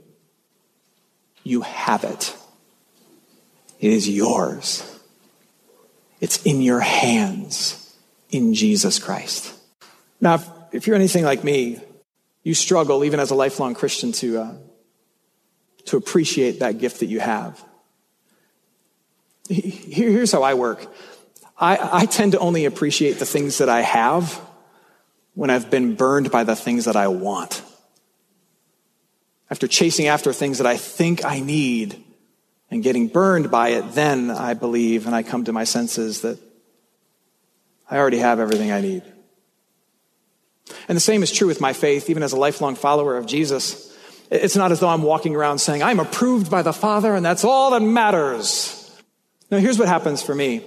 You 1.44 1.62
have 1.62 2.06
it. 2.06 2.36
It 3.82 3.92
is 3.92 4.08
yours. 4.08 4.90
It's 6.22 6.42
in 6.44 6.62
your 6.62 6.80
hands 6.80 7.94
in 8.30 8.54
Jesus 8.54 8.98
Christ. 8.98 9.54
Now, 10.22 10.42
if 10.74 10.88
you're 10.88 10.96
anything 10.96 11.24
like 11.24 11.44
me, 11.44 11.80
you 12.44 12.54
struggle, 12.54 13.04
even 13.04 13.20
as 13.20 13.32
a 13.32 13.36
lifelong 13.36 13.76
Christian, 13.76 14.12
to, 14.14 14.40
uh, 14.40 14.54
to 15.86 15.98
appreciate 15.98 16.60
that 16.60 16.80
gift 16.80 17.00
that 17.00 17.06
you 17.06 17.20
have. 17.20 17.64
Here's 19.50 20.32
how 20.32 20.44
I 20.44 20.54
work 20.54 20.88
I, 21.58 22.02
I 22.02 22.06
tend 22.06 22.32
to 22.32 22.40
only 22.40 22.66
appreciate 22.66 23.20
the 23.20 23.26
things 23.26 23.60
that 23.60 23.70
I 23.70 23.82
have 23.82 24.42
when 25.36 25.50
I've 25.50 25.70
been 25.70 25.96
burned 25.96 26.32
by 26.32 26.44
the 26.44 26.56
things 26.56 26.86
that 26.86 26.96
I 26.96 27.08
want. 27.08 27.62
After 29.50 29.68
chasing 29.68 30.08
after 30.08 30.34
things 30.34 30.58
that 30.58 30.68
I 30.68 30.78
think 30.78 31.24
I 31.24 31.40
need 31.40 32.04
and 32.72 32.82
getting 32.82 33.08
burned 33.08 33.52
by 33.52 33.70
it, 33.70 33.94
then 33.94 34.32
I 34.32 34.56
believe 34.56 35.06
and 35.06 35.16
I 35.16 35.22
come 35.22 35.44
to 35.46 35.54
my 35.54 35.64
senses 35.64 36.22
that 36.22 36.40
I 37.90 37.98
already 37.98 38.18
have 38.18 38.40
everything 38.40 38.72
I 38.72 38.82
need. 38.82 39.04
And 40.88 40.96
the 40.96 41.02
same 41.02 41.24
is 41.24 41.32
true 41.32 41.48
with 41.48 41.62
my 41.62 41.74
faith, 41.74 42.10
even 42.10 42.24
as 42.24 42.34
a 42.34 42.38
lifelong 42.38 42.76
follower 42.76 43.18
of 43.18 43.26
Jesus. 43.26 43.96
It's 44.32 44.56
not 44.56 44.72
as 44.72 44.80
though 44.80 44.90
I'm 44.90 45.04
walking 45.04 45.36
around 45.36 45.60
saying, 45.60 45.84
I'm 45.84 46.00
approved 46.00 46.50
by 46.50 46.62
the 46.62 46.74
Father 46.74 47.16
and 47.16 47.26
that's 47.26 47.44
all 47.44 47.72
that 47.72 47.82
matters. 47.82 48.80
Now, 49.52 49.60
here's 49.60 49.78
what 49.78 49.88
happens 49.88 50.24
for 50.24 50.34
me 50.34 50.64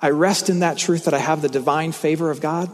I 0.00 0.10
rest 0.10 0.48
in 0.48 0.60
that 0.60 0.78
truth 0.78 1.04
that 1.04 1.14
I 1.14 1.18
have 1.18 1.42
the 1.42 1.48
divine 1.48 1.92
favor 1.92 2.30
of 2.30 2.40
God, 2.40 2.70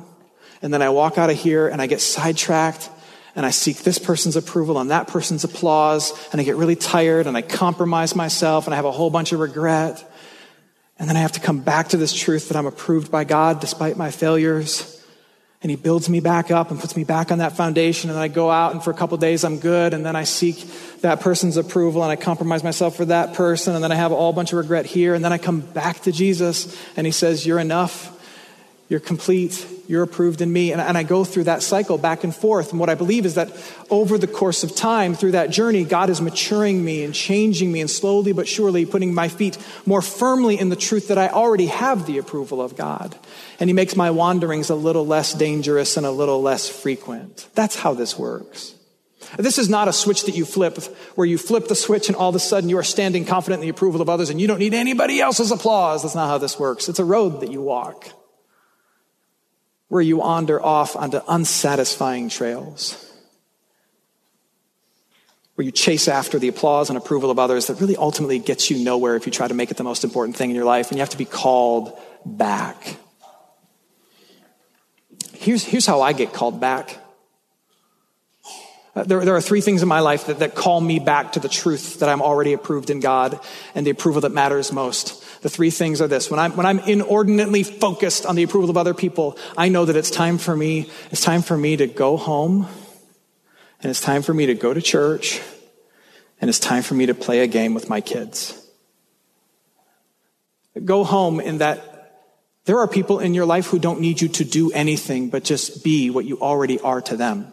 and 0.60 0.72
then 0.72 0.82
I 0.82 0.90
walk 0.90 1.18
out 1.18 1.30
of 1.30 1.36
here 1.36 1.68
and 1.68 1.82
I 1.82 1.86
get 1.86 2.00
sidetracked 2.00 2.88
and 3.34 3.46
I 3.46 3.50
seek 3.50 3.78
this 3.78 3.98
person's 3.98 4.36
approval 4.36 4.78
and 4.78 4.90
that 4.90 5.08
person's 5.08 5.42
applause, 5.42 6.12
and 6.30 6.40
I 6.40 6.44
get 6.44 6.56
really 6.56 6.76
tired 6.76 7.26
and 7.26 7.36
I 7.36 7.42
compromise 7.42 8.14
myself 8.14 8.66
and 8.66 8.74
I 8.74 8.76
have 8.76 8.84
a 8.84 8.92
whole 8.92 9.08
bunch 9.08 9.32
of 9.32 9.40
regret. 9.40 10.08
And 10.98 11.08
then 11.08 11.16
I 11.16 11.20
have 11.20 11.32
to 11.32 11.40
come 11.40 11.60
back 11.60 11.88
to 11.88 11.96
this 11.96 12.12
truth 12.12 12.48
that 12.48 12.56
I'm 12.56 12.66
approved 12.66 13.10
by 13.10 13.24
God 13.24 13.58
despite 13.58 13.96
my 13.96 14.10
failures 14.10 15.01
and 15.62 15.71
he 15.71 15.76
builds 15.76 16.09
me 16.09 16.21
back 16.21 16.50
up 16.50 16.71
and 16.71 16.81
puts 16.81 16.97
me 16.97 17.04
back 17.04 17.31
on 17.31 17.38
that 17.38 17.52
foundation. 17.52 18.11
And 18.11 18.19
i 18.19 18.28
go 18.28 18.50
out 18.50 18.73
and 18.73 18.83
for 18.83 18.90
a 18.90 18.95
couple 18.95 19.16
days 19.16 19.45
i'm 19.45 19.59
good. 19.59 19.95
And 19.95 20.04
then 20.04 20.16
i 20.16 20.25
seek 20.25 20.64
that 21.02 21.21
person's 21.21 21.57
approval 21.57 22.02
and 22.02 22.11
i 22.11 22.16
compromise 22.16 22.64
myself 22.64 22.97
for 22.97 23.04
that 23.07 23.35
person. 23.35 23.75
And 23.75 23.83
then 23.83 23.92
i 23.92 23.95
have 23.95 24.12
a 24.12 24.16
whole 24.16 24.33
bunch 24.33 24.52
of 24.52 24.59
regret 24.59 24.87
here. 24.87 25.14
And 25.14 25.25
then 25.25 25.33
i 25.33 25.38
come 25.38 25.61
back 25.61 26.00
to 26.00 26.12
jesus 26.12 26.76
and 26.97 27.07
he 27.07 27.12
says 27.12 27.47
you're 27.47 27.61
enough. 27.61 28.19
You're 28.88 29.00
complete 29.00 29.66
You're 29.92 30.02
approved 30.02 30.40
in 30.40 30.50
me. 30.50 30.72
And, 30.72 30.80
and 30.80 30.96
I 30.96 31.02
go 31.02 31.22
through 31.22 31.44
that 31.44 31.61
cycle 31.61 31.99
back 31.99 32.25
and 32.25 32.34
forth. 32.34 32.70
And 32.70 32.80
what 32.80 32.88
I 32.88 32.94
believe 32.94 33.26
is 33.26 33.34
that 33.34 33.52
over 33.90 34.16
the 34.16 34.26
course 34.26 34.64
of 34.64 34.75
time, 34.75 35.14
through 35.14 35.32
that 35.32 35.50
journey, 35.50 35.84
God 35.84 36.08
is 36.08 36.18
maturing 36.18 36.82
me 36.82 37.04
and 37.04 37.14
changing 37.14 37.70
me 37.70 37.82
and 37.82 37.90
slowly 37.90 38.32
but 38.32 38.49
surely 38.49 38.87
putting 38.87 39.12
my 39.12 39.28
feet 39.28 39.58
more 39.84 40.00
firmly 40.00 40.58
in 40.58 40.70
the 40.70 40.76
truth 40.76 41.08
that 41.08 41.18
I 41.18 41.28
already 41.28 41.66
have 41.66 42.06
the 42.06 42.16
approval 42.16 42.62
of 42.62 42.75
God. 42.75 43.14
And 43.61 43.68
He 43.68 43.75
makes 43.75 43.94
my 43.94 44.11
wanderings 44.11 44.70
a 44.70 44.75
little 44.75 45.06
less 45.06 45.34
dangerous 45.34 45.99
and 45.99 46.06
a 46.06 46.11
little 46.11 46.40
less 46.40 46.70
frequent. 46.70 47.46
That's 47.54 47.76
how 47.76 47.92
this 47.92 48.18
works. 48.18 48.75
This 49.37 49.58
is 49.58 49.68
not 49.68 49.88
a 49.88 49.92
switch 49.92 50.25
that 50.25 50.34
you 50.34 50.46
flip 50.46 50.78
where 51.16 51.26
you 51.26 51.37
flip 51.37 51.68
the 51.68 51.75
switch 51.75 52.08
and 52.08 52.16
all 52.16 52.30
of 52.30 52.34
a 52.34 52.38
sudden 52.38 52.70
you 52.70 52.78
are 52.78 52.82
standing 52.82 53.26
confident 53.26 53.61
in 53.61 53.66
the 53.66 53.70
approval 53.70 54.00
of 54.00 54.08
others 54.08 54.30
and 54.30 54.40
you 54.40 54.46
don't 54.46 54.58
need 54.58 54.72
anybody 54.72 55.20
else's 55.20 55.50
applause. 55.50 56.00
That's 56.00 56.14
not 56.14 56.28
how 56.28 56.38
this 56.38 56.58
works. 56.58 56.88
It's 56.88 56.99
a 56.99 57.04
road 57.04 57.42
that 57.42 57.52
you 57.52 57.61
walk 57.61 58.08
where 59.92 60.00
you 60.00 60.16
wander 60.16 60.58
off 60.64 60.96
onto 60.96 61.20
unsatisfying 61.28 62.30
trails. 62.30 63.12
Where 65.54 65.66
you 65.66 65.70
chase 65.70 66.08
after 66.08 66.38
the 66.38 66.49
applause 66.49 66.88
and 66.88 66.96
approval 66.96 67.30
of 67.30 67.38
others 67.38 67.66
that 67.66 67.78
really 67.78 67.94
ultimately 67.94 68.38
gets 68.38 68.70
you 68.70 68.82
nowhere 68.82 69.16
if 69.16 69.26
you 69.26 69.32
try 69.32 69.46
to 69.46 69.52
make 69.52 69.70
it 69.70 69.76
the 69.76 69.84
most 69.84 70.02
important 70.02 70.34
thing 70.34 70.49
in 70.49 70.56
your 70.56 70.64
life, 70.64 70.88
and 70.88 70.96
you 70.96 71.00
have 71.02 71.11
to 71.11 71.18
be 71.18 71.26
called 71.26 71.92
back. 72.25 72.96
Here's, 75.34 75.62
here's 75.62 75.84
how 75.84 76.00
I 76.00 76.14
get 76.14 76.32
called 76.32 76.58
back. 76.58 76.99
Uh, 78.96 79.02
there, 79.02 79.22
there, 79.26 79.37
are 79.37 79.42
three 79.42 79.61
things 79.61 79.82
in 79.82 79.88
my 79.88 80.00
life 80.00 80.25
that, 80.25 80.38
that 80.38 80.54
call 80.54 80.80
me 80.80 81.00
back 81.00 81.32
to 81.32 81.40
the 81.40 81.50
truth 81.50 81.99
that 81.99 82.08
I'm 82.08 82.22
already 82.22 82.54
approved 82.54 82.88
in 82.88 83.00
God 83.00 83.38
and 83.75 83.87
the 83.87 83.90
approval 83.90 84.22
that 84.22 84.32
matters 84.32 84.72
most. 84.72 85.21
The 85.42 85.50
three 85.50 85.70
things 85.70 86.00
are 86.00 86.06
this. 86.06 86.30
When 86.30 86.38
I'm, 86.38 86.56
when 86.56 86.66
I'm 86.66 86.78
inordinately 86.78 87.64
focused 87.64 88.26
on 88.26 88.37
the 88.37 88.44
approval 88.44 88.70
of 88.70 88.76
other 88.76 88.94
people, 88.94 89.37
I 89.56 89.68
know 89.68 89.84
that 89.84 89.96
it's 89.96 90.11
time 90.11 90.38
for 90.38 90.56
me, 90.56 90.88
it's 91.11 91.20
time 91.20 91.42
for 91.42 91.58
me 91.58 91.76
to 91.76 91.88
go 91.88 92.16
home 92.16 92.68
and 93.80 93.90
it's 93.90 94.00
time 94.00 94.22
for 94.22 94.32
me 94.32 94.46
to 94.46 94.54
go 94.54 94.72
to 94.72 94.80
church 94.80 95.40
and 96.40 96.49
it's 96.49 96.61
time 96.61 96.84
for 96.84 96.94
me 96.94 97.06
to 97.06 97.14
play 97.14 97.40
a 97.40 97.49
game 97.49 97.75
with 97.75 97.88
my 97.88 98.00
kids. 98.00 98.58
Go 100.84 101.02
home 101.02 101.40
in 101.40 101.58
that 101.58 101.88
there 102.64 102.78
are 102.78 102.87
people 102.87 103.18
in 103.18 103.34
your 103.34 103.44
life 103.44 103.66
who 103.66 103.80
don't 103.80 104.00
need 104.00 104.20
you 104.20 104.28
to 104.28 104.44
do 104.44 104.70
anything 104.70 105.28
but 105.28 105.42
just 105.42 105.82
be 105.82 106.08
what 106.08 106.25
you 106.25 106.40
already 106.40 106.78
are 106.78 107.00
to 107.00 107.16
them. 107.16 107.52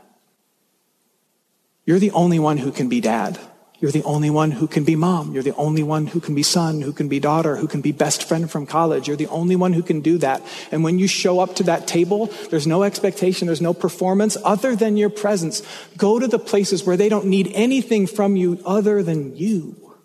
You're 1.85 1.99
the 1.99 2.11
only 2.11 2.37
one 2.37 2.57
who 2.57 2.71
can 2.71 2.87
be 2.87 3.01
dad. 3.01 3.39
You're 3.81 3.91
the 3.91 4.03
only 4.03 4.29
one 4.29 4.51
who 4.51 4.67
can 4.67 4.83
be 4.83 4.97
mom. 4.97 5.33
You're 5.33 5.43
the 5.43 5.55
only 5.55 5.83
one 5.83 6.07
who 6.07 6.19
can 6.19 6.35
be 6.35 6.43
son, 6.43 6.81
who 6.81 6.91
can 6.91 7.07
be 7.07 7.19
daughter, 7.19 7.55
who 7.55 7.67
can 7.67 7.79
be 7.79 7.93
best 7.93 8.27
friend 8.27 8.51
from 8.51 8.65
college. 8.65 9.07
You're 9.07 9.15
the 9.15 9.27
only 9.27 9.55
one 9.55 9.71
who 9.71 9.81
can 9.81 10.01
do 10.01 10.17
that. 10.17 10.41
And 10.71 10.83
when 10.83 10.99
you 10.99 11.07
show 11.07 11.39
up 11.39 11.55
to 11.55 11.63
that 11.63 11.87
table, 11.87 12.27
there's 12.49 12.67
no 12.67 12.83
expectation, 12.83 13.47
there's 13.47 13.61
no 13.61 13.73
performance 13.73 14.35
other 14.43 14.75
than 14.75 14.97
your 14.97 15.09
presence. 15.09 15.63
Go 15.95 16.19
to 16.19 16.27
the 16.27 16.39
places 16.39 16.85
where 16.85 16.97
they 16.97 17.07
don't 17.07 17.27
need 17.27 17.51
anything 17.53 18.05
from 18.05 18.35
you 18.35 18.61
other 18.65 19.01
than 19.01 19.37
you. 19.37 19.95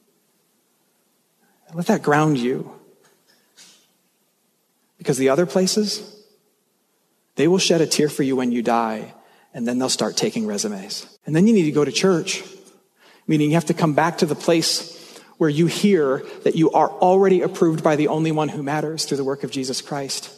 Let 1.75 1.87
that 1.87 2.03
ground 2.03 2.39
you. 2.39 2.73
Because 4.99 5.19
the 5.19 5.31
other 5.31 5.47
places, 5.47 6.25
they 7.35 7.49
will 7.49 7.59
shed 7.59 7.81
a 7.81 7.87
tear 7.87 8.09
for 8.09 8.23
you 8.23 8.37
when 8.37 8.53
you 8.53 8.63
die 8.63 9.15
and 9.53 9.67
then 9.67 9.81
they'll 9.81 9.89
start 9.89 10.17
taking 10.17 10.47
resumes. 10.47 11.07
And 11.27 11.35
then 11.35 11.49
you 11.49 11.53
need 11.53 11.65
to 11.65 11.73
go 11.73 11.85
to 11.85 11.93
church, 11.93 12.45
meaning 13.27 13.51
you 13.51 13.55
have 13.55 13.67
to 13.67 13.75
come 13.75 13.95
back 13.95 14.19
to 14.19 14.27
the 14.27 14.35
place 14.35 14.95
where 15.39 15.51
you 15.51 15.67
hear 15.67 16.25
that 16.45 16.55
you 16.55 16.71
are 16.73 16.91
already 16.91 17.43
approved 17.43 17.83
by 17.83 17.97
the 17.97 18.09
only 18.09 18.33
one 18.33 18.49
who 18.49 18.63
matters 18.63 19.05
through 19.05 19.17
the 19.17 19.25
work 19.25 19.45
of 19.45 19.51
Jesus 19.51 19.83
Christ. 19.83 20.31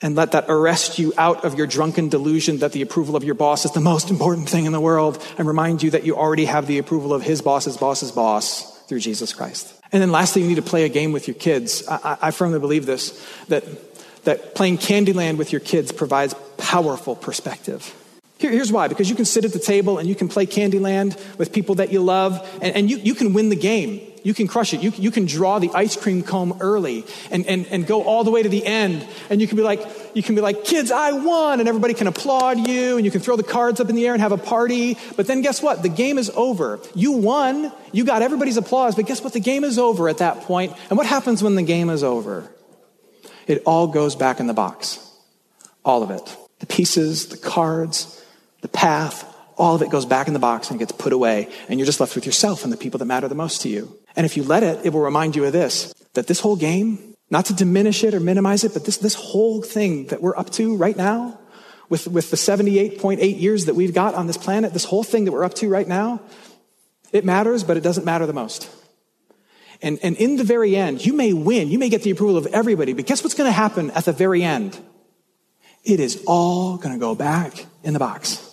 And 0.00 0.16
let 0.16 0.32
that 0.32 0.46
arrest 0.48 0.98
you 0.98 1.12
out 1.16 1.44
of 1.44 1.56
your 1.56 1.66
drunken 1.66 2.08
delusion 2.08 2.58
that 2.58 2.72
the 2.72 2.82
approval 2.82 3.14
of 3.14 3.22
your 3.22 3.36
boss 3.36 3.64
is 3.64 3.70
the 3.70 3.80
most 3.80 4.10
important 4.10 4.48
thing 4.48 4.64
in 4.64 4.72
the 4.72 4.80
world 4.80 5.24
and 5.38 5.46
remind 5.46 5.82
you 5.82 5.90
that 5.90 6.04
you 6.04 6.16
already 6.16 6.44
have 6.46 6.66
the 6.66 6.78
approval 6.78 7.14
of 7.14 7.22
his 7.22 7.40
boss's 7.40 7.76
boss's 7.76 8.10
boss 8.10 8.80
through 8.88 9.00
Jesus 9.00 9.32
Christ. 9.32 9.72
And 9.92 10.02
then 10.02 10.10
lastly, 10.10 10.42
you 10.42 10.48
need 10.48 10.56
to 10.56 10.62
play 10.62 10.84
a 10.84 10.88
game 10.88 11.12
with 11.12 11.28
your 11.28 11.34
kids. 11.34 11.86
I, 11.86 12.18
I 12.20 12.30
firmly 12.32 12.58
believe 12.58 12.84
this, 12.84 13.24
that, 13.48 13.64
that 14.24 14.54
playing 14.54 14.78
Candyland 14.78 15.36
with 15.36 15.52
your 15.52 15.60
kids 15.60 15.92
provides 15.92 16.34
powerful 16.56 17.14
perspective. 17.14 17.94
Here, 18.42 18.50
here's 18.50 18.72
why 18.72 18.88
because 18.88 19.08
you 19.08 19.14
can 19.14 19.24
sit 19.24 19.44
at 19.44 19.52
the 19.52 19.60
table 19.60 19.98
and 19.98 20.08
you 20.08 20.16
can 20.16 20.26
play 20.26 20.46
Candyland 20.46 21.16
with 21.38 21.52
people 21.52 21.76
that 21.76 21.92
you 21.92 22.02
love, 22.02 22.44
and, 22.60 22.74
and 22.74 22.90
you, 22.90 22.96
you 22.96 23.14
can 23.14 23.34
win 23.34 23.50
the 23.50 23.56
game. 23.56 24.00
You 24.24 24.34
can 24.34 24.48
crush 24.48 24.74
it. 24.74 24.82
You, 24.82 24.92
you 24.96 25.12
can 25.12 25.26
draw 25.26 25.60
the 25.60 25.70
ice 25.72 25.94
cream 25.94 26.24
cone 26.24 26.58
early 26.60 27.04
and, 27.30 27.46
and, 27.46 27.66
and 27.68 27.86
go 27.86 28.02
all 28.02 28.24
the 28.24 28.32
way 28.32 28.42
to 28.42 28.48
the 28.48 28.66
end. 28.66 29.06
And 29.30 29.40
you 29.40 29.46
can 29.46 29.56
be 29.56 29.62
like, 29.62 29.80
you 30.14 30.24
can 30.24 30.34
be 30.34 30.40
like, 30.40 30.64
kids, 30.64 30.90
I 30.90 31.12
won. 31.12 31.60
And 31.60 31.68
everybody 31.68 31.94
can 31.94 32.08
applaud 32.08 32.66
you. 32.66 32.96
And 32.96 33.04
you 33.04 33.10
can 33.12 33.20
throw 33.20 33.36
the 33.36 33.42
cards 33.44 33.80
up 33.80 33.88
in 33.88 33.94
the 33.96 34.06
air 34.06 34.12
and 34.12 34.22
have 34.22 34.32
a 34.32 34.38
party. 34.38 34.96
But 35.16 35.26
then 35.26 35.40
guess 35.40 35.62
what? 35.62 35.82
The 35.82 35.88
game 35.88 36.18
is 36.18 36.30
over. 36.30 36.80
You 36.94 37.12
won. 37.12 37.72
You 37.92 38.04
got 38.04 38.22
everybody's 38.22 38.56
applause. 38.56 38.94
But 38.94 39.06
guess 39.06 39.22
what? 39.22 39.32
The 39.32 39.40
game 39.40 39.64
is 39.64 39.78
over 39.78 40.08
at 40.08 40.18
that 40.18 40.42
point. 40.42 40.72
And 40.88 40.96
what 40.96 41.06
happens 41.06 41.42
when 41.42 41.56
the 41.56 41.62
game 41.62 41.90
is 41.90 42.04
over? 42.04 42.48
It 43.48 43.62
all 43.66 43.88
goes 43.88 44.14
back 44.14 44.38
in 44.38 44.46
the 44.46 44.54
box. 44.54 44.98
All 45.84 46.04
of 46.04 46.10
it. 46.10 46.36
The 46.60 46.66
pieces, 46.66 47.26
the 47.26 47.36
cards, 47.36 48.21
the 48.62 48.68
path, 48.68 49.28
all 49.58 49.74
of 49.74 49.82
it 49.82 49.90
goes 49.90 50.06
back 50.06 50.28
in 50.28 50.32
the 50.32 50.40
box 50.40 50.70
and 50.70 50.78
gets 50.78 50.92
put 50.92 51.12
away, 51.12 51.48
and 51.68 51.78
you're 51.78 51.86
just 51.86 52.00
left 52.00 52.14
with 52.14 52.24
yourself 52.24 52.64
and 52.64 52.72
the 52.72 52.76
people 52.76 52.98
that 52.98 53.04
matter 53.04 53.28
the 53.28 53.34
most 53.34 53.60
to 53.62 53.68
you. 53.68 53.96
And 54.16 54.24
if 54.24 54.36
you 54.36 54.42
let 54.42 54.62
it, 54.62 54.84
it 54.84 54.92
will 54.92 55.00
remind 55.00 55.36
you 55.36 55.44
of 55.44 55.52
this 55.52 55.92
that 56.14 56.26
this 56.26 56.40
whole 56.40 56.56
game, 56.56 57.14
not 57.30 57.46
to 57.46 57.54
diminish 57.54 58.04
it 58.04 58.12
or 58.14 58.20
minimize 58.20 58.64
it, 58.64 58.74
but 58.74 58.84
this, 58.84 58.98
this 58.98 59.14
whole 59.14 59.62
thing 59.62 60.06
that 60.06 60.20
we're 60.20 60.36
up 60.36 60.50
to 60.50 60.76
right 60.76 60.96
now, 60.96 61.38
with, 61.88 62.06
with 62.06 62.30
the 62.30 62.36
78.8 62.36 63.40
years 63.40 63.66
that 63.66 63.74
we've 63.74 63.94
got 63.94 64.14
on 64.14 64.26
this 64.26 64.36
planet, 64.36 64.72
this 64.72 64.84
whole 64.84 65.02
thing 65.02 65.24
that 65.24 65.32
we're 65.32 65.44
up 65.44 65.54
to 65.54 65.68
right 65.68 65.88
now, 65.88 66.20
it 67.12 67.24
matters, 67.24 67.64
but 67.64 67.76
it 67.76 67.82
doesn't 67.82 68.04
matter 68.04 68.26
the 68.26 68.32
most. 68.32 68.70
And, 69.80 69.98
and 70.02 70.16
in 70.16 70.36
the 70.36 70.44
very 70.44 70.76
end, 70.76 71.04
you 71.04 71.12
may 71.12 71.32
win, 71.32 71.68
you 71.68 71.78
may 71.78 71.88
get 71.88 72.02
the 72.02 72.10
approval 72.10 72.36
of 72.36 72.46
everybody, 72.46 72.92
but 72.92 73.06
guess 73.06 73.24
what's 73.24 73.34
going 73.34 73.48
to 73.48 73.52
happen 73.52 73.90
at 73.92 74.04
the 74.04 74.12
very 74.12 74.42
end? 74.42 74.78
It 75.84 75.98
is 75.98 76.22
all 76.26 76.76
going 76.76 76.94
to 76.94 77.00
go 77.00 77.14
back 77.14 77.66
in 77.82 77.92
the 77.92 77.98
box. 77.98 78.51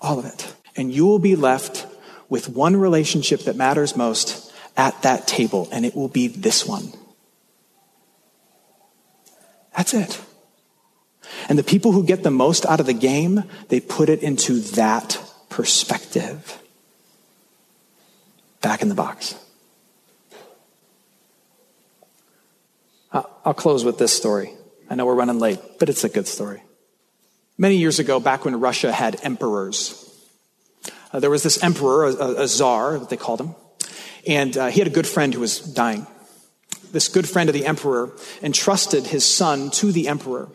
All 0.00 0.18
of 0.18 0.24
it. 0.24 0.54
And 0.76 0.92
you 0.92 1.06
will 1.06 1.18
be 1.18 1.36
left 1.36 1.86
with 2.28 2.48
one 2.48 2.76
relationship 2.76 3.40
that 3.40 3.56
matters 3.56 3.96
most 3.96 4.52
at 4.76 5.02
that 5.02 5.26
table, 5.26 5.68
and 5.72 5.84
it 5.84 5.94
will 5.94 6.08
be 6.08 6.28
this 6.28 6.66
one. 6.66 6.92
That's 9.76 9.94
it. 9.94 10.20
And 11.48 11.58
the 11.58 11.64
people 11.64 11.92
who 11.92 12.04
get 12.04 12.22
the 12.22 12.30
most 12.30 12.64
out 12.66 12.80
of 12.80 12.86
the 12.86 12.94
game, 12.94 13.44
they 13.68 13.80
put 13.80 14.08
it 14.08 14.22
into 14.22 14.60
that 14.60 15.20
perspective. 15.48 16.62
Back 18.62 18.82
in 18.82 18.88
the 18.88 18.94
box. 18.94 19.34
Uh, 23.12 23.22
I'll 23.44 23.54
close 23.54 23.84
with 23.84 23.98
this 23.98 24.12
story. 24.12 24.52
I 24.88 24.94
know 24.94 25.06
we're 25.06 25.14
running 25.14 25.38
late, 25.38 25.60
but 25.78 25.88
it's 25.88 26.04
a 26.04 26.08
good 26.08 26.28
story. 26.28 26.62
Many 27.60 27.76
years 27.76 27.98
ago, 27.98 28.20
back 28.20 28.46
when 28.46 28.58
Russia 28.58 28.90
had 28.90 29.20
emperors, 29.22 30.10
uh, 31.12 31.20
there 31.20 31.28
was 31.28 31.42
this 31.42 31.62
emperor, 31.62 32.06
a, 32.06 32.44
a, 32.44 32.48
czar, 32.48 32.96
what 32.96 33.10
they 33.10 33.18
called 33.18 33.38
him, 33.38 33.54
and 34.26 34.56
uh, 34.56 34.68
he 34.68 34.80
had 34.80 34.86
a 34.86 34.90
good 34.90 35.06
friend 35.06 35.34
who 35.34 35.40
was 35.40 35.58
dying. 35.60 36.06
This 36.90 37.08
good 37.08 37.28
friend 37.28 37.50
of 37.50 37.52
the 37.52 37.66
emperor 37.66 38.16
entrusted 38.42 39.08
his 39.08 39.26
son 39.26 39.68
to 39.72 39.92
the 39.92 40.08
emperor, 40.08 40.48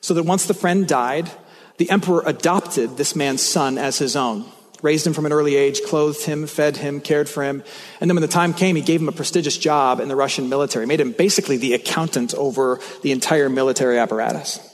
so 0.00 0.14
that 0.14 0.22
once 0.22 0.46
the 0.46 0.54
friend 0.54 0.88
died, 0.88 1.30
the 1.76 1.90
emperor 1.90 2.22
adopted 2.24 2.96
this 2.96 3.14
man's 3.14 3.42
son 3.42 3.76
as 3.76 3.98
his 3.98 4.16
own, 4.16 4.46
raised 4.80 5.06
him 5.06 5.12
from 5.12 5.26
an 5.26 5.34
early 5.34 5.54
age, 5.54 5.82
clothed 5.86 6.24
him, 6.24 6.46
fed 6.46 6.78
him, 6.78 7.02
cared 7.02 7.28
for 7.28 7.44
him, 7.44 7.62
and 8.00 8.08
then 8.08 8.16
when 8.16 8.22
the 8.22 8.26
time 8.26 8.54
came, 8.54 8.74
he 8.74 8.80
gave 8.80 9.02
him 9.02 9.08
a 9.10 9.12
prestigious 9.12 9.58
job 9.58 10.00
in 10.00 10.08
the 10.08 10.16
Russian 10.16 10.48
military, 10.48 10.86
made 10.86 11.00
him 11.00 11.12
basically 11.12 11.58
the 11.58 11.74
accountant 11.74 12.32
over 12.32 12.80
the 13.02 13.12
entire 13.12 13.50
military 13.50 13.98
apparatus. 13.98 14.71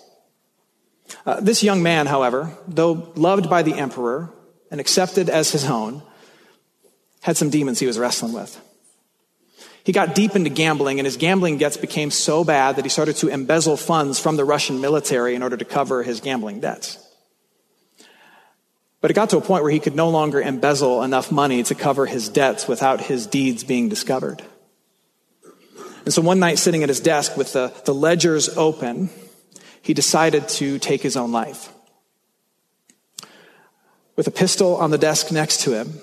Uh, 1.29 1.41
this 1.41 1.63
young 1.63 1.83
man, 1.83 2.07
however, 2.07 2.51
though 2.67 3.13
loved 3.15 3.51
by 3.51 3.61
the 3.61 3.75
emperor 3.75 4.31
and 4.71 4.81
accepted 4.81 5.29
as 5.29 5.53
his 5.53 5.67
own, 5.67 6.03
had 7.21 7.37
some 7.37 7.51
demons 7.51 7.79
he 7.79 7.87
was 7.87 7.99
wrestling 7.99 8.33
with. 8.33 8.59
He 9.85 9.93
got 9.93 10.15
deep 10.15 10.35
into 10.35 10.49
gambling, 10.49 10.99
and 10.99 11.05
his 11.05 11.19
gambling 11.19 11.59
debts 11.59 11.77
became 11.77 12.11
so 12.11 12.45
bad 12.45 12.77
that 12.77 12.87
he 12.87 12.89
started 12.89 13.17
to 13.17 13.29
embezzle 13.29 13.77
funds 13.77 14.19
from 14.19 14.37
the 14.37 14.45
Russian 14.47 14.81
military 14.81 15.35
in 15.35 15.43
order 15.43 15.59
to 15.59 15.67
cover 15.67 16.03
his 16.03 16.21
gambling 16.21 16.61
debts. 16.61 16.97
But 19.03 19.11
it 19.11 19.15
got 19.15 19.29
to 19.29 19.37
a 19.37 19.43
point 19.43 19.63
where 19.63 19.73
he 19.73 19.81
could 19.81 19.95
no 19.95 20.09
longer 20.09 20.41
embezzle 20.41 21.03
enough 21.03 21.31
money 21.31 21.63
to 21.65 21.75
cover 21.75 22.07
his 22.07 22.31
debts 22.31 22.67
without 22.67 23.03
his 23.03 23.27
deeds 23.27 23.65
being 23.65 23.91
discovered. 23.91 24.43
And 26.07 26.15
so 26.15 26.23
one 26.23 26.39
night, 26.39 26.59
sitting 26.59 26.83
at 26.83 26.89
his 26.89 27.01
desk 27.01 27.37
with 27.37 27.53
the, 27.53 27.71
the 27.85 27.93
ledgers 27.93 28.49
open, 28.57 29.11
he 29.83 29.95
decided 29.95 30.49
to 30.49 30.79
take 30.79 31.03
his 31.03 31.17
own 31.17 31.33
life. 31.33 31.73
With 34.17 34.27
a 34.27 34.33
pistol 34.33 34.77
on 34.77 34.91
the 34.91 34.99
desk 34.99 35.31
next 35.31 35.61
to 35.63 35.73
him, 35.73 36.01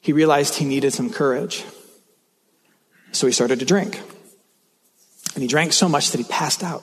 he 0.00 0.12
realized 0.12 0.54
he 0.54 0.64
needed 0.64 0.92
some 0.92 1.10
courage. 1.10 1.64
So 3.12 3.26
he 3.26 3.32
started 3.32 3.58
to 3.60 3.66
drink. 3.66 4.00
And 5.34 5.42
he 5.42 5.46
drank 5.46 5.72
so 5.72 5.88
much 5.88 6.10
that 6.10 6.18
he 6.18 6.24
passed 6.24 6.64
out. 6.64 6.82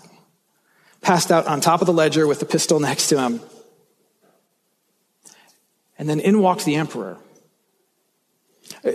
passed 1.01 1.31
out 1.31 1.47
on 1.47 1.61
top 1.61 1.81
of 1.81 1.87
the 1.87 1.93
ledger 1.93 2.27
with 2.27 2.39
the 2.39 2.45
pistol 2.45 2.79
next 2.79 3.07
to 3.09 3.19
him. 3.19 3.41
And 5.97 6.07
then 6.07 6.19
in 6.19 6.41
walked 6.41 6.65
the 6.65 6.75
emperor. 6.75 7.17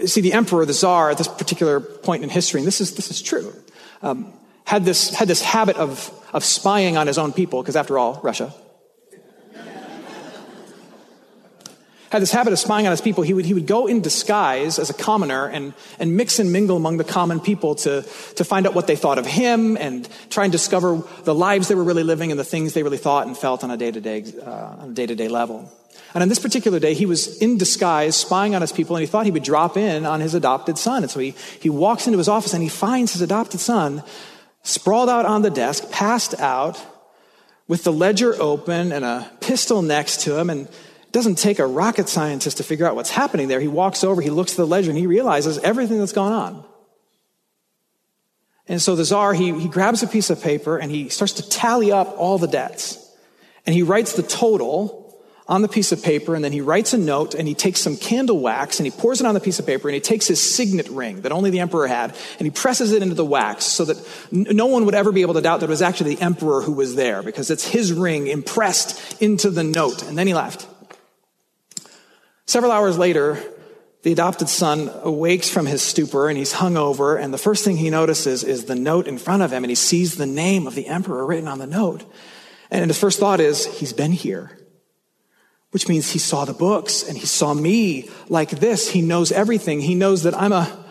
See, 0.06 0.20
the 0.20 0.32
emperor, 0.32 0.64
the 0.64 0.72
czar, 0.72 1.10
at 1.10 1.18
this 1.18 1.28
particular 1.28 1.80
point 1.80 2.22
in 2.22 2.30
history, 2.30 2.60
and 2.60 2.66
this 2.66 2.80
is, 2.80 2.94
this 2.94 3.10
is 3.10 3.20
true, 3.20 3.52
um, 4.02 4.32
had, 4.64 4.84
this, 4.84 5.14
had 5.14 5.28
this 5.28 5.42
habit 5.42 5.76
of, 5.76 6.10
of 6.32 6.44
spying 6.44 6.96
on 6.96 7.06
his 7.06 7.18
own 7.18 7.32
people, 7.32 7.62
because 7.62 7.76
after 7.76 7.98
all, 7.98 8.20
Russia. 8.22 8.52
had 12.14 12.22
this 12.22 12.30
habit 12.30 12.52
of 12.52 12.60
spying 12.60 12.86
on 12.86 12.92
his 12.92 13.00
people. 13.00 13.24
He 13.24 13.34
would, 13.34 13.44
he 13.44 13.54
would 13.54 13.66
go 13.66 13.88
in 13.88 14.00
disguise 14.00 14.78
as 14.78 14.88
a 14.88 14.94
commoner 14.94 15.46
and, 15.46 15.74
and 15.98 16.16
mix 16.16 16.38
and 16.38 16.52
mingle 16.52 16.76
among 16.76 16.96
the 16.96 17.02
common 17.02 17.40
people 17.40 17.74
to, 17.74 18.02
to 18.36 18.44
find 18.44 18.68
out 18.68 18.74
what 18.74 18.86
they 18.86 18.94
thought 18.94 19.18
of 19.18 19.26
him 19.26 19.76
and 19.76 20.08
try 20.30 20.44
and 20.44 20.52
discover 20.52 21.02
the 21.24 21.34
lives 21.34 21.66
they 21.66 21.74
were 21.74 21.82
really 21.82 22.04
living 22.04 22.30
and 22.30 22.38
the 22.38 22.44
things 22.44 22.72
they 22.72 22.84
really 22.84 22.98
thought 22.98 23.26
and 23.26 23.36
felt 23.36 23.64
on 23.64 23.72
a 23.72 23.76
day-to-day, 23.76 24.26
uh, 24.46 24.76
on 24.78 24.90
a 24.90 24.94
day-to-day 24.94 25.26
level. 25.26 25.68
And 26.14 26.22
on 26.22 26.28
this 26.28 26.38
particular 26.38 26.78
day, 26.78 26.94
he 26.94 27.04
was 27.04 27.36
in 27.42 27.58
disguise, 27.58 28.14
spying 28.14 28.54
on 28.54 28.60
his 28.60 28.70
people, 28.70 28.94
and 28.94 29.00
he 29.00 29.08
thought 29.08 29.26
he 29.26 29.32
would 29.32 29.42
drop 29.42 29.76
in 29.76 30.06
on 30.06 30.20
his 30.20 30.34
adopted 30.34 30.78
son. 30.78 31.02
And 31.02 31.10
so 31.10 31.18
he, 31.18 31.34
he 31.58 31.68
walks 31.68 32.06
into 32.06 32.18
his 32.18 32.28
office 32.28 32.54
and 32.54 32.62
he 32.62 32.68
finds 32.68 33.12
his 33.12 33.22
adopted 33.22 33.58
son 33.58 34.04
sprawled 34.64 35.08
out 35.08 35.24
on 35.24 35.42
the 35.42 35.50
desk, 35.50 35.90
passed 35.90 36.38
out, 36.40 36.84
with 37.66 37.84
the 37.84 37.92
ledger 37.92 38.34
open 38.40 38.92
and 38.92 39.04
a 39.04 39.30
pistol 39.40 39.82
next 39.82 40.20
to 40.22 40.38
him. 40.38 40.50
And 40.50 40.66
it 40.66 41.12
doesn't 41.12 41.36
take 41.36 41.58
a 41.58 41.66
rocket 41.66 42.08
scientist 42.08 42.58
to 42.58 42.62
figure 42.62 42.86
out 42.86 42.94
what's 42.94 43.10
happening 43.10 43.48
there. 43.48 43.60
He 43.60 43.68
walks 43.68 44.04
over, 44.04 44.20
he 44.20 44.30
looks 44.30 44.52
at 44.52 44.56
the 44.56 44.66
ledger, 44.66 44.90
and 44.90 44.98
he 44.98 45.06
realizes 45.06 45.58
everything 45.58 45.98
that's 45.98 46.12
gone 46.12 46.32
on. 46.32 46.64
And 48.66 48.80
so 48.80 48.96
the 48.96 49.04
czar, 49.04 49.34
he, 49.34 49.58
he 49.58 49.68
grabs 49.68 50.02
a 50.02 50.06
piece 50.06 50.30
of 50.30 50.42
paper 50.42 50.78
and 50.78 50.90
he 50.90 51.10
starts 51.10 51.34
to 51.34 51.48
tally 51.48 51.92
up 51.92 52.14
all 52.16 52.38
the 52.38 52.48
debts. 52.48 52.98
And 53.66 53.74
he 53.74 53.82
writes 53.82 54.14
the 54.14 54.22
total 54.22 55.03
on 55.46 55.60
the 55.60 55.68
piece 55.68 55.92
of 55.92 56.02
paper, 56.02 56.34
and 56.34 56.42
then 56.42 56.52
he 56.52 56.62
writes 56.62 56.94
a 56.94 56.98
note 56.98 57.34
and 57.34 57.46
he 57.46 57.54
takes 57.54 57.80
some 57.80 57.96
candle 57.98 58.40
wax 58.40 58.78
and 58.78 58.86
he 58.86 58.90
pours 58.90 59.20
it 59.20 59.26
on 59.26 59.34
the 59.34 59.40
piece 59.40 59.58
of 59.58 59.66
paper 59.66 59.88
and 59.88 59.94
he 59.94 60.00
takes 60.00 60.26
his 60.26 60.40
signet 60.40 60.88
ring 60.88 61.20
that 61.20 61.32
only 61.32 61.50
the 61.50 61.60
emperor 61.60 61.86
had 61.86 62.14
and 62.38 62.46
he 62.46 62.50
presses 62.50 62.92
it 62.92 63.02
into 63.02 63.14
the 63.14 63.24
wax 63.24 63.64
so 63.66 63.84
that 63.84 63.98
no 64.32 64.66
one 64.66 64.86
would 64.86 64.94
ever 64.94 65.12
be 65.12 65.20
able 65.20 65.34
to 65.34 65.42
doubt 65.42 65.60
that 65.60 65.66
it 65.66 65.70
was 65.70 65.82
actually 65.82 66.14
the 66.14 66.22
emperor 66.22 66.62
who 66.62 66.72
was 66.72 66.94
there 66.94 67.22
because 67.22 67.50
it's 67.50 67.66
his 67.66 67.92
ring 67.92 68.26
impressed 68.26 69.20
into 69.20 69.50
the 69.50 69.64
note. 69.64 70.02
And 70.02 70.16
then 70.16 70.26
he 70.26 70.32
left. 70.32 70.66
Several 72.46 72.72
hours 72.72 72.96
later, 72.96 73.38
the 74.02 74.12
adopted 74.12 74.48
son 74.48 74.90
awakes 75.02 75.50
from 75.50 75.66
his 75.66 75.82
stupor 75.82 76.28
and 76.28 76.38
he's 76.38 76.52
hung 76.52 76.76
over, 76.76 77.16
and 77.16 77.32
the 77.32 77.38
first 77.38 77.64
thing 77.64 77.78
he 77.78 77.88
notices 77.88 78.44
is 78.44 78.64
the 78.64 78.74
note 78.74 79.06
in 79.06 79.16
front 79.16 79.42
of 79.42 79.50
him, 79.50 79.64
and 79.64 79.70
he 79.70 79.74
sees 79.74 80.16
the 80.16 80.26
name 80.26 80.66
of 80.66 80.74
the 80.74 80.86
emperor 80.86 81.24
written 81.24 81.48
on 81.48 81.58
the 81.58 81.66
note. 81.66 82.04
And 82.70 82.90
his 82.90 82.98
first 82.98 83.18
thought 83.18 83.40
is, 83.40 83.64
he's 83.64 83.94
been 83.94 84.12
here 84.12 84.58
which 85.74 85.88
means 85.88 86.12
he 86.12 86.20
saw 86.20 86.44
the 86.44 86.52
books 86.52 87.02
and 87.02 87.18
he 87.18 87.26
saw 87.26 87.52
me 87.52 88.08
like 88.28 88.50
this. 88.50 88.90
He 88.90 89.02
knows 89.02 89.32
everything. 89.32 89.80
He 89.80 89.96
knows 89.96 90.22
that 90.22 90.32
I'm 90.32 90.52
a, 90.52 90.84